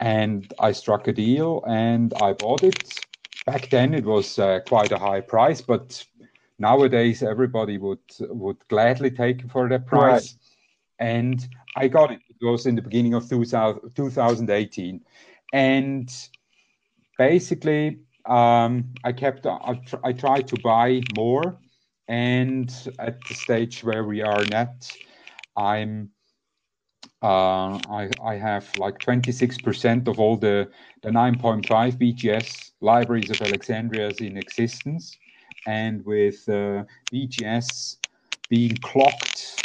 [0.00, 3.00] And I struck a deal and I bought it.
[3.46, 6.04] Back then it was uh, quite a high price, but
[6.58, 10.36] nowadays everybody would would gladly take it for that price.
[11.00, 11.08] Right.
[11.08, 12.20] And I got it.
[12.28, 15.00] It was in the beginning of 2000, 2018.
[15.52, 16.12] And
[17.16, 21.58] basically, um, I kept, I, I tried to buy more
[22.08, 24.96] and at the stage where we are at,
[25.56, 26.10] I'm
[27.22, 30.68] uh, I, I have like 26% of all the,
[31.02, 35.16] the 9.5 BGS libraries of Alexandria in existence.
[35.66, 37.96] And with uh, BGS
[38.48, 39.64] being clocked,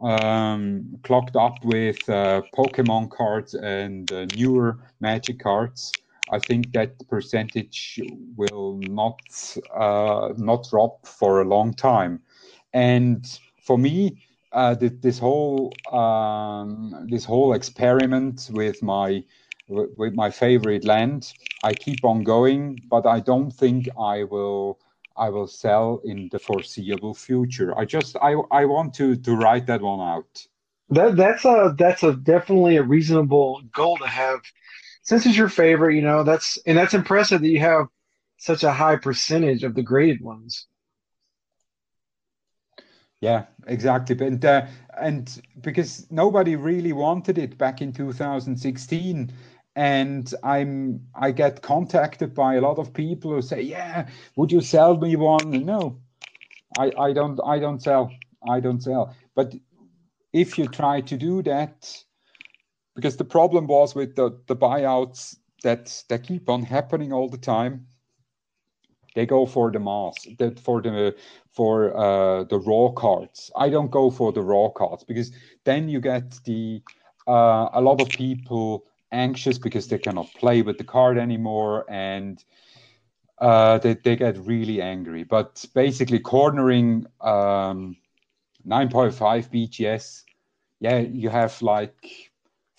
[0.00, 5.92] um, clocked up with uh, Pokemon cards and uh, newer Magic cards,
[6.30, 8.00] I think that percentage
[8.36, 9.20] will not
[9.74, 12.20] uh, not drop for a long time.
[12.72, 13.26] And
[13.62, 14.22] for me,
[14.52, 19.24] uh, this whole um, this whole experiment with my
[19.68, 24.78] with my favorite land, I keep on going, but I don't think I will
[25.16, 27.76] I will sell in the foreseeable future.
[27.78, 30.46] I just I I want to to write that one out.
[30.90, 34.40] That that's a that's a definitely a reasonable goal to have
[35.04, 37.86] since it's your favorite, you know, that's and that's impressive that you have
[38.38, 40.66] such a high percentage of the graded ones.
[43.20, 44.16] Yeah, exactly.
[44.26, 44.66] And uh,
[45.00, 49.32] and because nobody really wanted it back in 2016
[49.76, 54.60] and i'm i get contacted by a lot of people who say yeah would you
[54.60, 55.98] sell me one no
[56.78, 58.08] i i don't i don't sell
[58.48, 59.52] i don't sell but
[60.32, 62.04] if you try to do that
[62.94, 67.38] because the problem was with the, the buyouts that that keep on happening all the
[67.38, 67.86] time.
[69.14, 71.14] They go for the mass that for the
[71.52, 73.50] for uh, the raw cards.
[73.56, 75.30] I don't go for the raw cards because
[75.64, 76.82] then you get the
[77.26, 82.44] uh, a lot of people anxious because they cannot play with the card anymore and
[83.38, 85.22] uh, they, they get really angry.
[85.22, 87.96] But basically cornering um,
[88.66, 90.22] 9.5 bgs
[90.80, 92.32] yeah you have like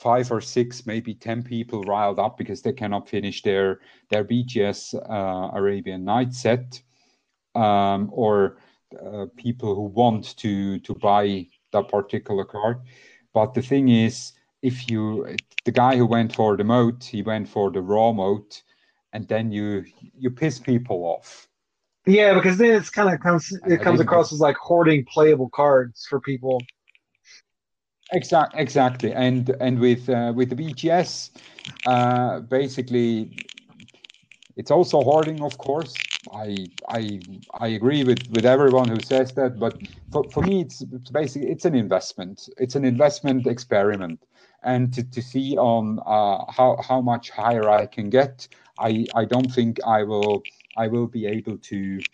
[0.05, 3.79] five or six, maybe 10 people riled up because they cannot finish their,
[4.11, 6.79] their BGS uh, Arabian Night set,
[7.55, 8.57] um, or
[9.03, 12.81] uh, people who want to, to buy that particular card.
[13.33, 17.49] But the thing is, if you, the guy who went for the Moat, he went
[17.49, 18.61] for the raw Moat,
[19.11, 19.85] and then you
[20.19, 21.47] you piss people off.
[22.05, 26.05] Yeah, because then it's kind of comes it comes across as like hoarding playable cards
[26.07, 26.61] for people.
[28.15, 31.31] Exactly, exactly, and and with uh, with the BGS,
[31.85, 33.31] uh, basically,
[34.57, 36.07] it's also hoarding, of course.
[36.33, 37.21] I I
[37.59, 39.79] I agree with with everyone who says that, but
[40.11, 42.49] for, for me, it's, it's basically it's an investment.
[42.57, 44.25] It's an investment experiment,
[44.63, 48.47] and to, to see on uh, how how much higher I can get,
[48.79, 50.45] I I don't think I will
[50.77, 52.05] I will be able to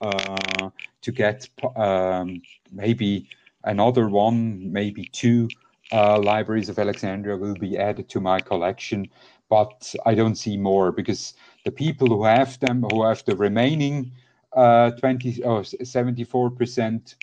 [0.00, 0.70] uh,
[1.02, 2.42] to get um,
[2.72, 3.26] maybe
[3.66, 5.48] another one, maybe two
[5.92, 9.08] uh, libraries of Alexandria will be added to my collection,
[9.48, 14.12] but I don't see more because the people who have them, who have the remaining
[14.52, 17.16] uh, 20 or 74 percent,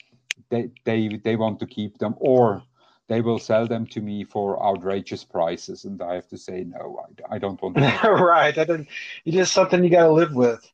[0.50, 2.64] they, they they want to keep them or
[3.08, 7.04] they will sell them to me for outrageous prices, and I have to say no,
[7.30, 7.76] I, I don't want.
[7.76, 7.82] to.
[8.10, 8.86] right, that is,
[9.26, 10.70] it's just something you got to live with.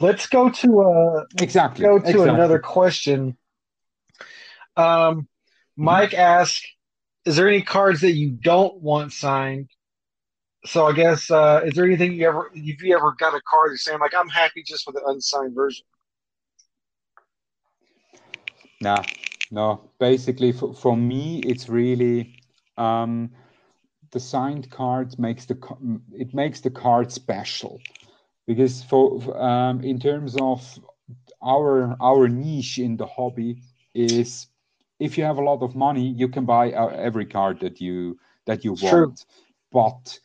[0.00, 2.28] Let's go to uh exactly go to exactly.
[2.28, 3.36] another question
[4.76, 5.28] um,
[5.76, 6.66] Mike asked,
[7.24, 9.70] "Is there any cards that you don't want signed?"
[10.66, 13.70] So I guess uh, is there anything you ever if you ever got a card
[13.70, 15.86] you're saying like I'm happy just with the unsigned version?
[18.80, 19.02] Nah,
[19.50, 19.90] no.
[19.98, 22.36] Basically, for, for me, it's really
[22.76, 23.30] um,
[24.10, 25.56] the signed cards makes the
[26.12, 27.80] it makes the card special
[28.46, 30.78] because for um, in terms of
[31.42, 33.62] our our niche in the hobby
[33.94, 34.48] is
[34.98, 38.18] if you have a lot of money you can buy uh, every card that you
[38.46, 38.90] that you want.
[38.90, 39.14] True.
[39.72, 40.18] but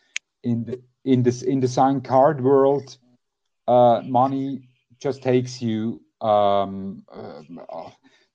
[0.43, 2.97] in the in this in the signed card world
[3.67, 4.69] uh, money
[4.99, 7.89] just takes you um, uh,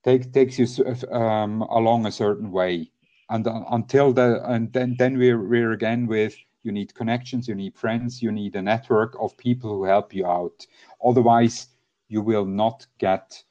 [0.04, 0.66] take, takes you
[1.10, 2.90] um, along a certain way.
[3.28, 7.54] And uh, until the and then then we're we're again with you need connections you
[7.54, 10.66] need friends you need a network of people who help you out.
[11.04, 11.68] Otherwise
[12.08, 13.42] you will not get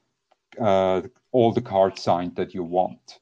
[0.60, 1.02] uh,
[1.32, 3.20] all the cards signed that you want.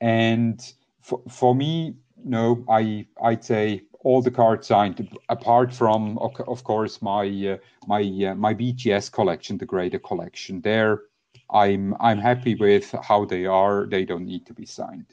[0.00, 0.60] And
[1.02, 1.94] for, for me
[2.24, 8.02] no i i'd say all the cards signed apart from of course my uh, my
[8.02, 10.60] uh, my bgs collection the greater collection.
[10.60, 11.02] There
[11.50, 13.86] i'm i'm happy with how they are.
[13.86, 15.06] They don't need to be signed.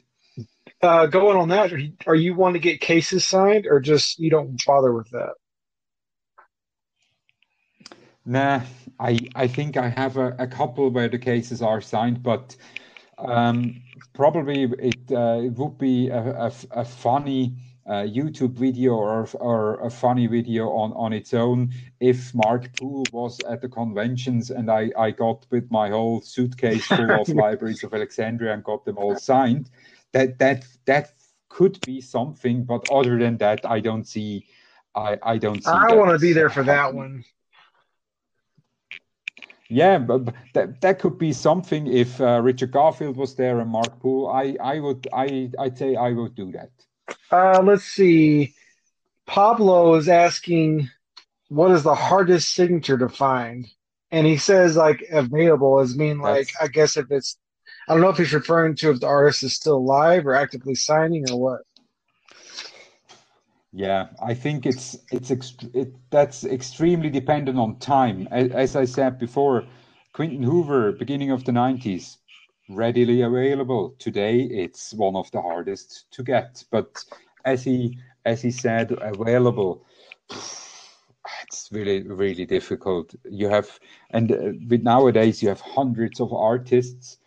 [0.80, 1.72] Uh, going on that,
[2.06, 5.34] are you want to get cases signed, or just you don't bother with that?
[8.28, 8.60] Nah,
[9.00, 12.56] I I think I have a, a couple where the cases are signed, but
[13.16, 17.56] um, probably it uh, it would be a, a, a funny
[17.86, 23.06] uh, YouTube video or, or a funny video on, on its own if Mark Poole
[23.12, 27.82] was at the conventions and I, I got with my whole suitcase full of libraries
[27.82, 29.70] of Alexandria and got them all signed
[30.12, 31.12] that that that
[31.48, 34.46] could be something, but other than that, I don't see.
[34.94, 35.70] I I don't see.
[35.70, 37.24] I want to be there for that one.
[39.68, 44.00] Yeah, but, that that could be something if uh, Richard Garfield was there and Mark
[44.00, 44.28] Poole.
[44.28, 46.70] I I would I I'd say I would do that.
[47.30, 48.54] Uh, let's see.
[49.26, 50.88] Pablo is asking,
[51.48, 53.66] what is the hardest signature to find?
[54.10, 57.36] And he says like available as mean like That's, I guess if it's
[57.88, 60.74] I don't know if he's referring to if the artist is still alive or actively
[60.74, 61.60] signing or what.
[63.72, 68.26] Yeah, I think it's it's ext- it, that's extremely dependent on time.
[68.30, 69.64] As, I said before,
[70.14, 72.18] Quinton Hoover, beginning of the '90s,
[72.68, 73.94] readily available.
[73.98, 76.64] Today, it's one of the hardest to get.
[76.70, 77.04] But
[77.44, 79.84] as he as he said, available.
[81.42, 83.14] It's really really difficult.
[83.24, 83.78] You have
[84.10, 87.18] and uh, with nowadays you have hundreds of artists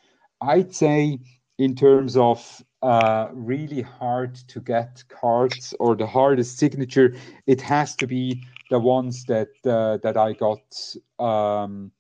[0.42, 1.20] I'd say
[1.58, 7.16] in terms of uh, really hard to get cards or the hardest signature,
[7.46, 10.64] it has to be the ones that uh, that I got
[11.20, 11.92] um,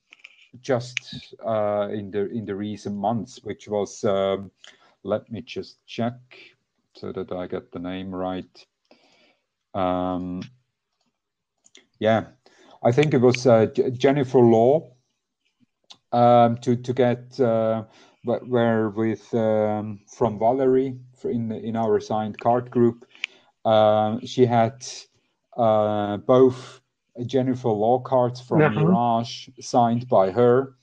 [0.61, 4.51] just uh, in the in the recent months, which was um,
[5.03, 6.13] let me just check
[6.95, 8.65] so that I get the name right.
[9.73, 10.41] Um,
[11.99, 12.25] yeah,
[12.83, 14.91] I think it was uh, Jennifer Law
[16.11, 17.83] um, to to get uh,
[18.23, 23.05] where with um, from Valerie in in our signed card group,
[23.65, 24.85] uh, she had
[25.57, 26.81] uh, both
[27.25, 28.79] Jennifer Law cards from uh-huh.
[28.79, 30.75] Mirage signed by her,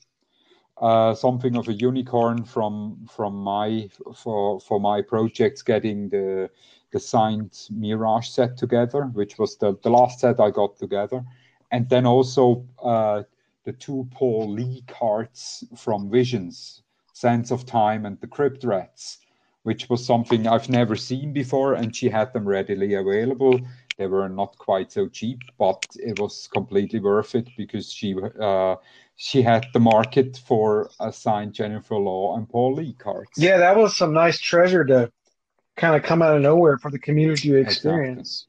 [0.79, 6.51] uh, something of a unicorn from from my for for my projects getting the
[6.91, 11.23] the signed Mirage set together, which was the, the last set I got together,
[11.71, 13.23] and then also uh,
[13.65, 16.83] the two Paul Lee cards from Visions
[17.19, 19.19] Sands of Time and the Crypt Rats,
[19.65, 23.61] which was something I've never seen before, and she had them readily available.
[23.97, 28.77] They were not quite so cheap, but it was completely worth it because she uh,
[29.17, 33.31] she had the market for signed Jennifer Law and Paul Lee cards.
[33.37, 35.11] Yeah, that was some nice treasure to
[35.77, 38.47] kind of come out of nowhere for the community experience.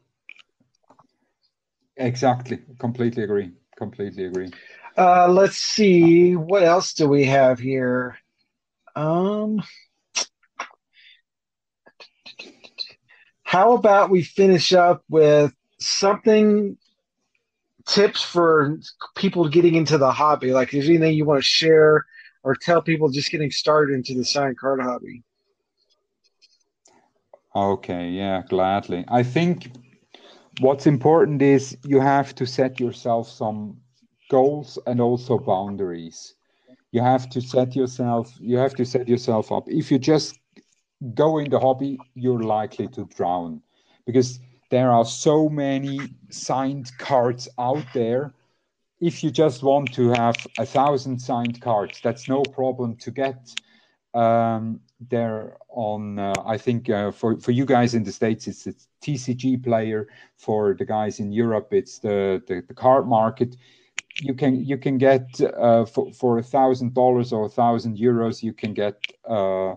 [1.98, 2.60] Exactly.
[2.60, 2.76] exactly.
[2.78, 3.52] Completely agree.
[3.76, 4.52] Completely agree.
[4.96, 6.36] Uh, let's see.
[6.36, 8.19] What else do we have here?
[9.00, 9.62] Um,
[13.44, 16.76] how about we finish up with something
[17.88, 18.78] tips for
[19.16, 20.52] people getting into the hobby?
[20.52, 22.04] Like, is anything you want to share
[22.44, 25.24] or tell people just getting started into the signed card hobby?
[27.56, 29.06] Okay, yeah, gladly.
[29.08, 29.72] I think
[30.60, 33.78] what's important is you have to set yourself some
[34.30, 36.34] goals and also boundaries
[36.92, 39.66] you have to set yourself you have to set yourself up.
[39.68, 40.40] If you just
[41.14, 43.62] go in the hobby you're likely to drown
[44.06, 44.40] because
[44.72, 48.34] there are so many signed cards out there.
[49.00, 53.54] If you just want to have a thousand signed cards that's no problem to get
[54.14, 58.64] um, there on uh, i think uh, for, for you guys in the states it's
[58.66, 60.08] the tcg player.
[60.38, 63.56] For the guys in europe it's the, the, the card market
[64.22, 68.44] you can you can get uh, for for a thousand dollars or a thousand euros
[68.44, 68.96] you can get
[69.28, 69.76] uh,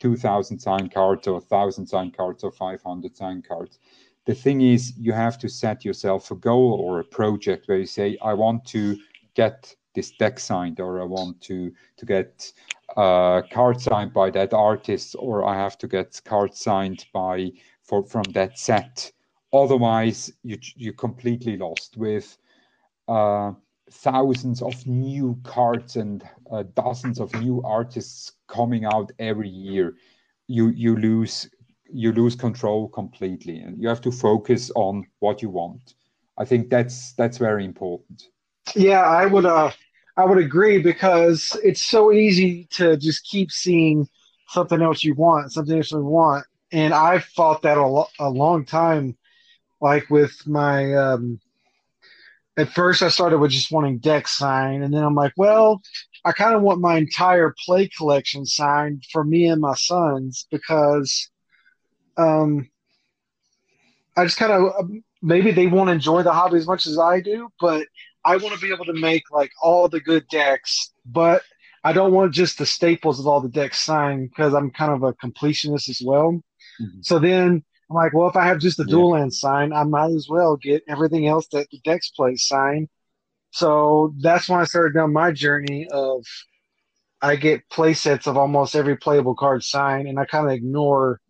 [0.00, 3.78] 2000 sign cards or 1000 sign cards or 500 sign cards.
[4.26, 7.86] The thing is you have to set yourself a goal or a project where you
[7.86, 8.96] say i want to
[9.34, 12.52] get this deck signed or i want to to get
[12.96, 17.50] card signed by that artist or i have to get cards signed by
[17.82, 19.12] for from that set.
[19.52, 22.36] Otherwise you you're completely lost with
[23.08, 23.52] uh,
[23.90, 29.96] thousands of new cards and uh, dozens of new artists coming out every year.
[30.48, 31.48] You you lose
[31.92, 35.94] you lose control completely and you have to focus on what you want.
[36.38, 38.24] I think that's that's very important.
[38.74, 39.70] Yeah, I would uh
[40.16, 44.08] I would agree because it's so easy to just keep seeing
[44.48, 46.44] something else you want, something else you want.
[46.72, 49.16] And I fought that a, lo- a long time
[49.80, 51.40] like with my um
[52.56, 55.82] at first I started with just wanting deck signed and then I'm like, well,
[56.24, 61.30] I kind of want my entire play collection signed for me and my sons because
[62.16, 62.68] um
[64.16, 64.90] I just kind of
[65.22, 67.86] maybe they won't enjoy the hobby as much as I do, but
[68.24, 71.42] I want to be able to make like all the good decks, but
[71.84, 75.02] I don't want just the staples of all the decks signed because I'm kind of
[75.02, 76.40] a completionist as well.
[76.80, 77.04] Mhm.
[77.04, 78.90] So then I'm like, well, if I have just the Yeah.
[78.90, 82.88] dual land sign, I might as well get everything else that the decks play signed.
[83.52, 86.24] So that's when I started down my journey of
[87.22, 91.20] I get play sets of almost every playable card signed, and I kind of ignore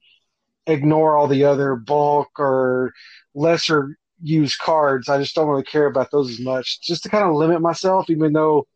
[0.66, 2.92] ignore all the other bulk or
[3.34, 5.08] lesser used cards.
[5.08, 8.10] I just don't really care about those as much, just to kind of limit myself,
[8.10, 8.66] even though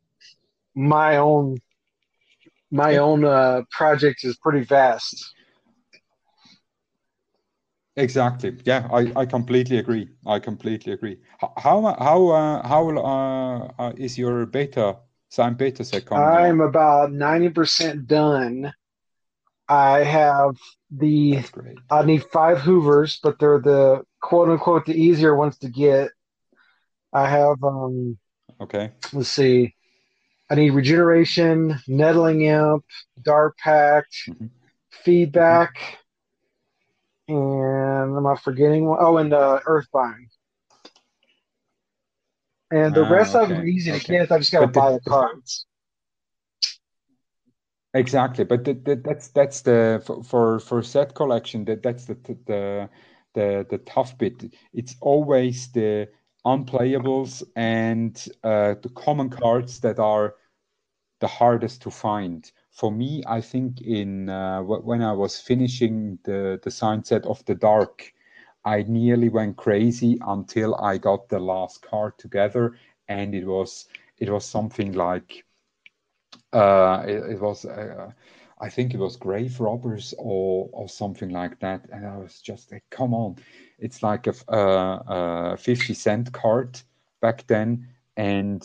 [0.75, 1.57] my own
[2.71, 5.35] my own uh, project is pretty vast.
[8.01, 8.57] Exactly.
[8.65, 10.09] Yeah, I, I completely agree.
[10.27, 11.19] I completely agree.
[11.39, 11.53] How
[11.99, 14.97] how uh, how uh, uh, is your beta
[15.29, 18.73] sign beta set coming I'm about ninety percent done.
[19.69, 20.57] I have
[20.91, 21.45] the
[21.91, 26.11] I need five Hoovers, but they're the quote unquote the easier ones to get.
[27.13, 28.19] I have um
[28.61, 28.91] Okay.
[29.13, 29.75] let's see.
[30.51, 32.85] I need regeneration, nettling imp,
[33.23, 34.51] dark pact, Mhm.
[35.05, 35.75] feedback,
[37.31, 38.99] and am I forgetting one?
[39.01, 40.29] Oh, and uh, earthbind.
[42.71, 44.19] And the Ah, rest of them are easy to Okay.
[44.19, 44.33] get.
[44.33, 45.67] I just gotta buy the the cards.
[47.93, 52.15] Exactly, but the, the, that's that's the for, for for set collection that that's the
[52.47, 52.89] the
[53.35, 54.55] the the tough bit.
[54.73, 56.09] It's always the
[56.47, 58.15] unplayables and
[58.45, 60.37] uh, the common cards that are
[61.21, 62.51] the hardest to find.
[62.71, 67.45] For me, I think in uh, when I was finishing the the sign set of
[67.45, 68.13] the dark,
[68.65, 72.77] I nearly went crazy until I got the last card together,
[73.09, 75.45] and it was it was something like
[76.53, 78.11] uh, it, it was uh,
[78.61, 82.73] I think it was Grave Robbers or or something like that, and I was just
[82.73, 83.37] like, come on,
[83.79, 86.81] it's like a, f- uh, a fifty cent card
[87.21, 88.63] back then, and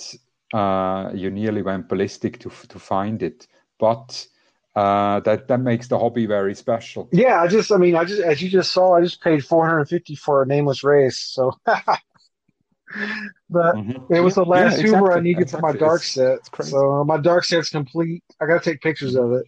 [0.53, 3.47] uh, you nearly went ballistic to to find it,
[3.79, 4.27] but
[4.75, 7.09] uh, that that makes the hobby very special.
[7.11, 10.15] Yeah, I just, I mean, I just, as you just saw, I just paid 450
[10.15, 11.17] for a nameless race.
[11.19, 11.53] So,
[13.49, 14.09] but Mhm.
[14.09, 16.39] it was the last yeah, Hoover I exactly, needed for my dark It's set.
[16.59, 16.69] it's.
[16.69, 18.23] So my dark set's complete.
[18.41, 19.45] I gotta take pictures of it.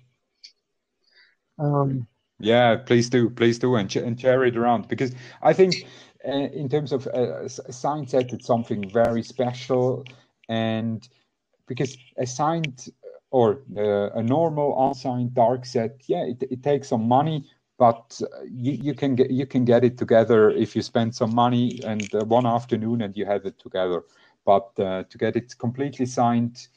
[1.59, 2.07] Um,
[2.39, 5.11] Yeah, please do, please do, and, ch- and share it around because
[5.41, 5.87] I think,
[6.27, 10.05] uh, in terms of uh, sign set, it's something very special,
[10.47, 11.07] and
[11.67, 12.89] because a signed
[13.31, 17.45] or uh, a normal unsigned dark set, yeah, it, it takes some money,
[17.77, 21.35] but uh, you, you can get you can get it together if you spend some
[21.35, 24.03] money and uh, one afternoon and you have it together.
[24.45, 26.67] But to get it completely signed,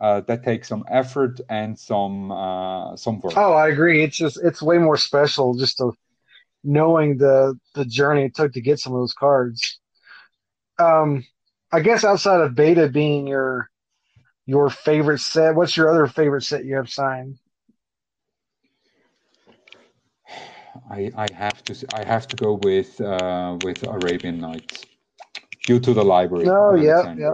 [0.00, 3.34] uh, that takes some effort and some uh, some work.
[3.36, 4.02] oh, I agree.
[4.02, 5.92] It's just, it's way more special just to
[6.64, 9.78] knowing the the journey it took to get some of those cards.
[10.78, 11.24] Um,
[11.72, 13.69] I guess outside of beta being your
[14.46, 17.38] your favorite set, what's your other favorite set you have signed?
[20.90, 24.86] I, I have to I have to go with uh, with Arabian Nights
[25.66, 27.32] due to the library No, of yeah, yeah.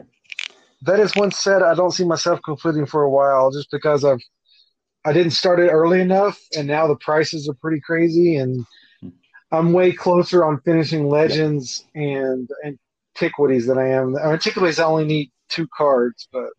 [0.82, 4.20] That is one set I don't see myself completing for a while, just because I've
[5.04, 8.66] I didn't start it early enough, and now the prices are pretty crazy, and
[9.00, 9.10] Hmm.
[9.52, 11.08] I'm way closer on finishing.
[11.08, 12.48] Legends and
[13.16, 14.16] Antiquities than I am.
[14.16, 16.50] Antiquities I only need two cards, but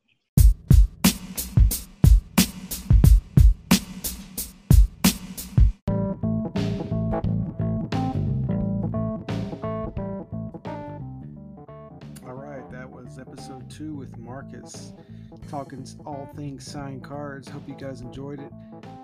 [15.48, 17.48] talking all things signed cards.
[17.48, 18.52] Hope you guys enjoyed it.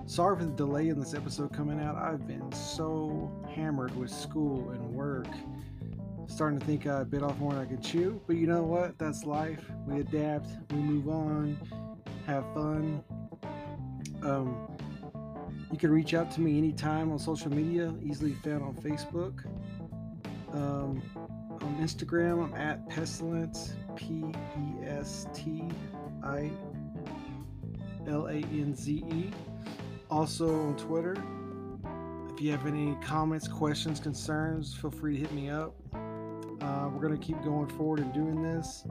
[0.05, 1.95] Sorry for the delay in this episode coming out.
[1.95, 5.27] I've been so hammered with school and work.
[6.27, 8.97] Starting to think I bit off more than I could chew, but you know what?
[8.97, 9.63] That's life.
[9.85, 11.57] We adapt, we move on,
[12.25, 13.03] have fun.
[14.23, 14.69] Um,
[15.71, 19.45] you can reach out to me anytime on social media, easily found on Facebook.
[20.53, 21.01] Um,
[21.61, 24.23] on Instagram, I'm at Pestilence, P
[24.57, 25.63] E S T
[26.23, 26.51] I
[28.07, 29.31] L A N Z E.
[30.09, 31.15] Also on Twitter.
[32.33, 35.75] If you have any comments, questions, concerns, feel free to hit me up.
[35.93, 38.85] Uh, we're going to keep going forward and doing this.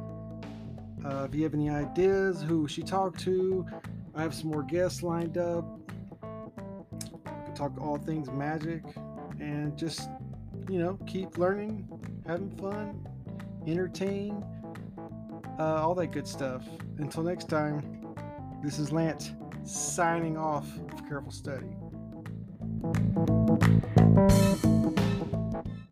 [1.04, 3.66] Uh, if you have any ideas who she talked to,
[4.14, 5.64] I have some more guests lined up.
[6.22, 8.84] We talk all things magic
[9.40, 10.08] and just,
[10.68, 11.88] you know, keep learning,
[12.26, 13.04] having fun,
[13.66, 14.44] entertain,
[15.62, 16.64] uh, all that good stuff.
[16.98, 18.14] Until next time,
[18.62, 19.32] this is Lance
[19.64, 21.68] signing off of Careful Study.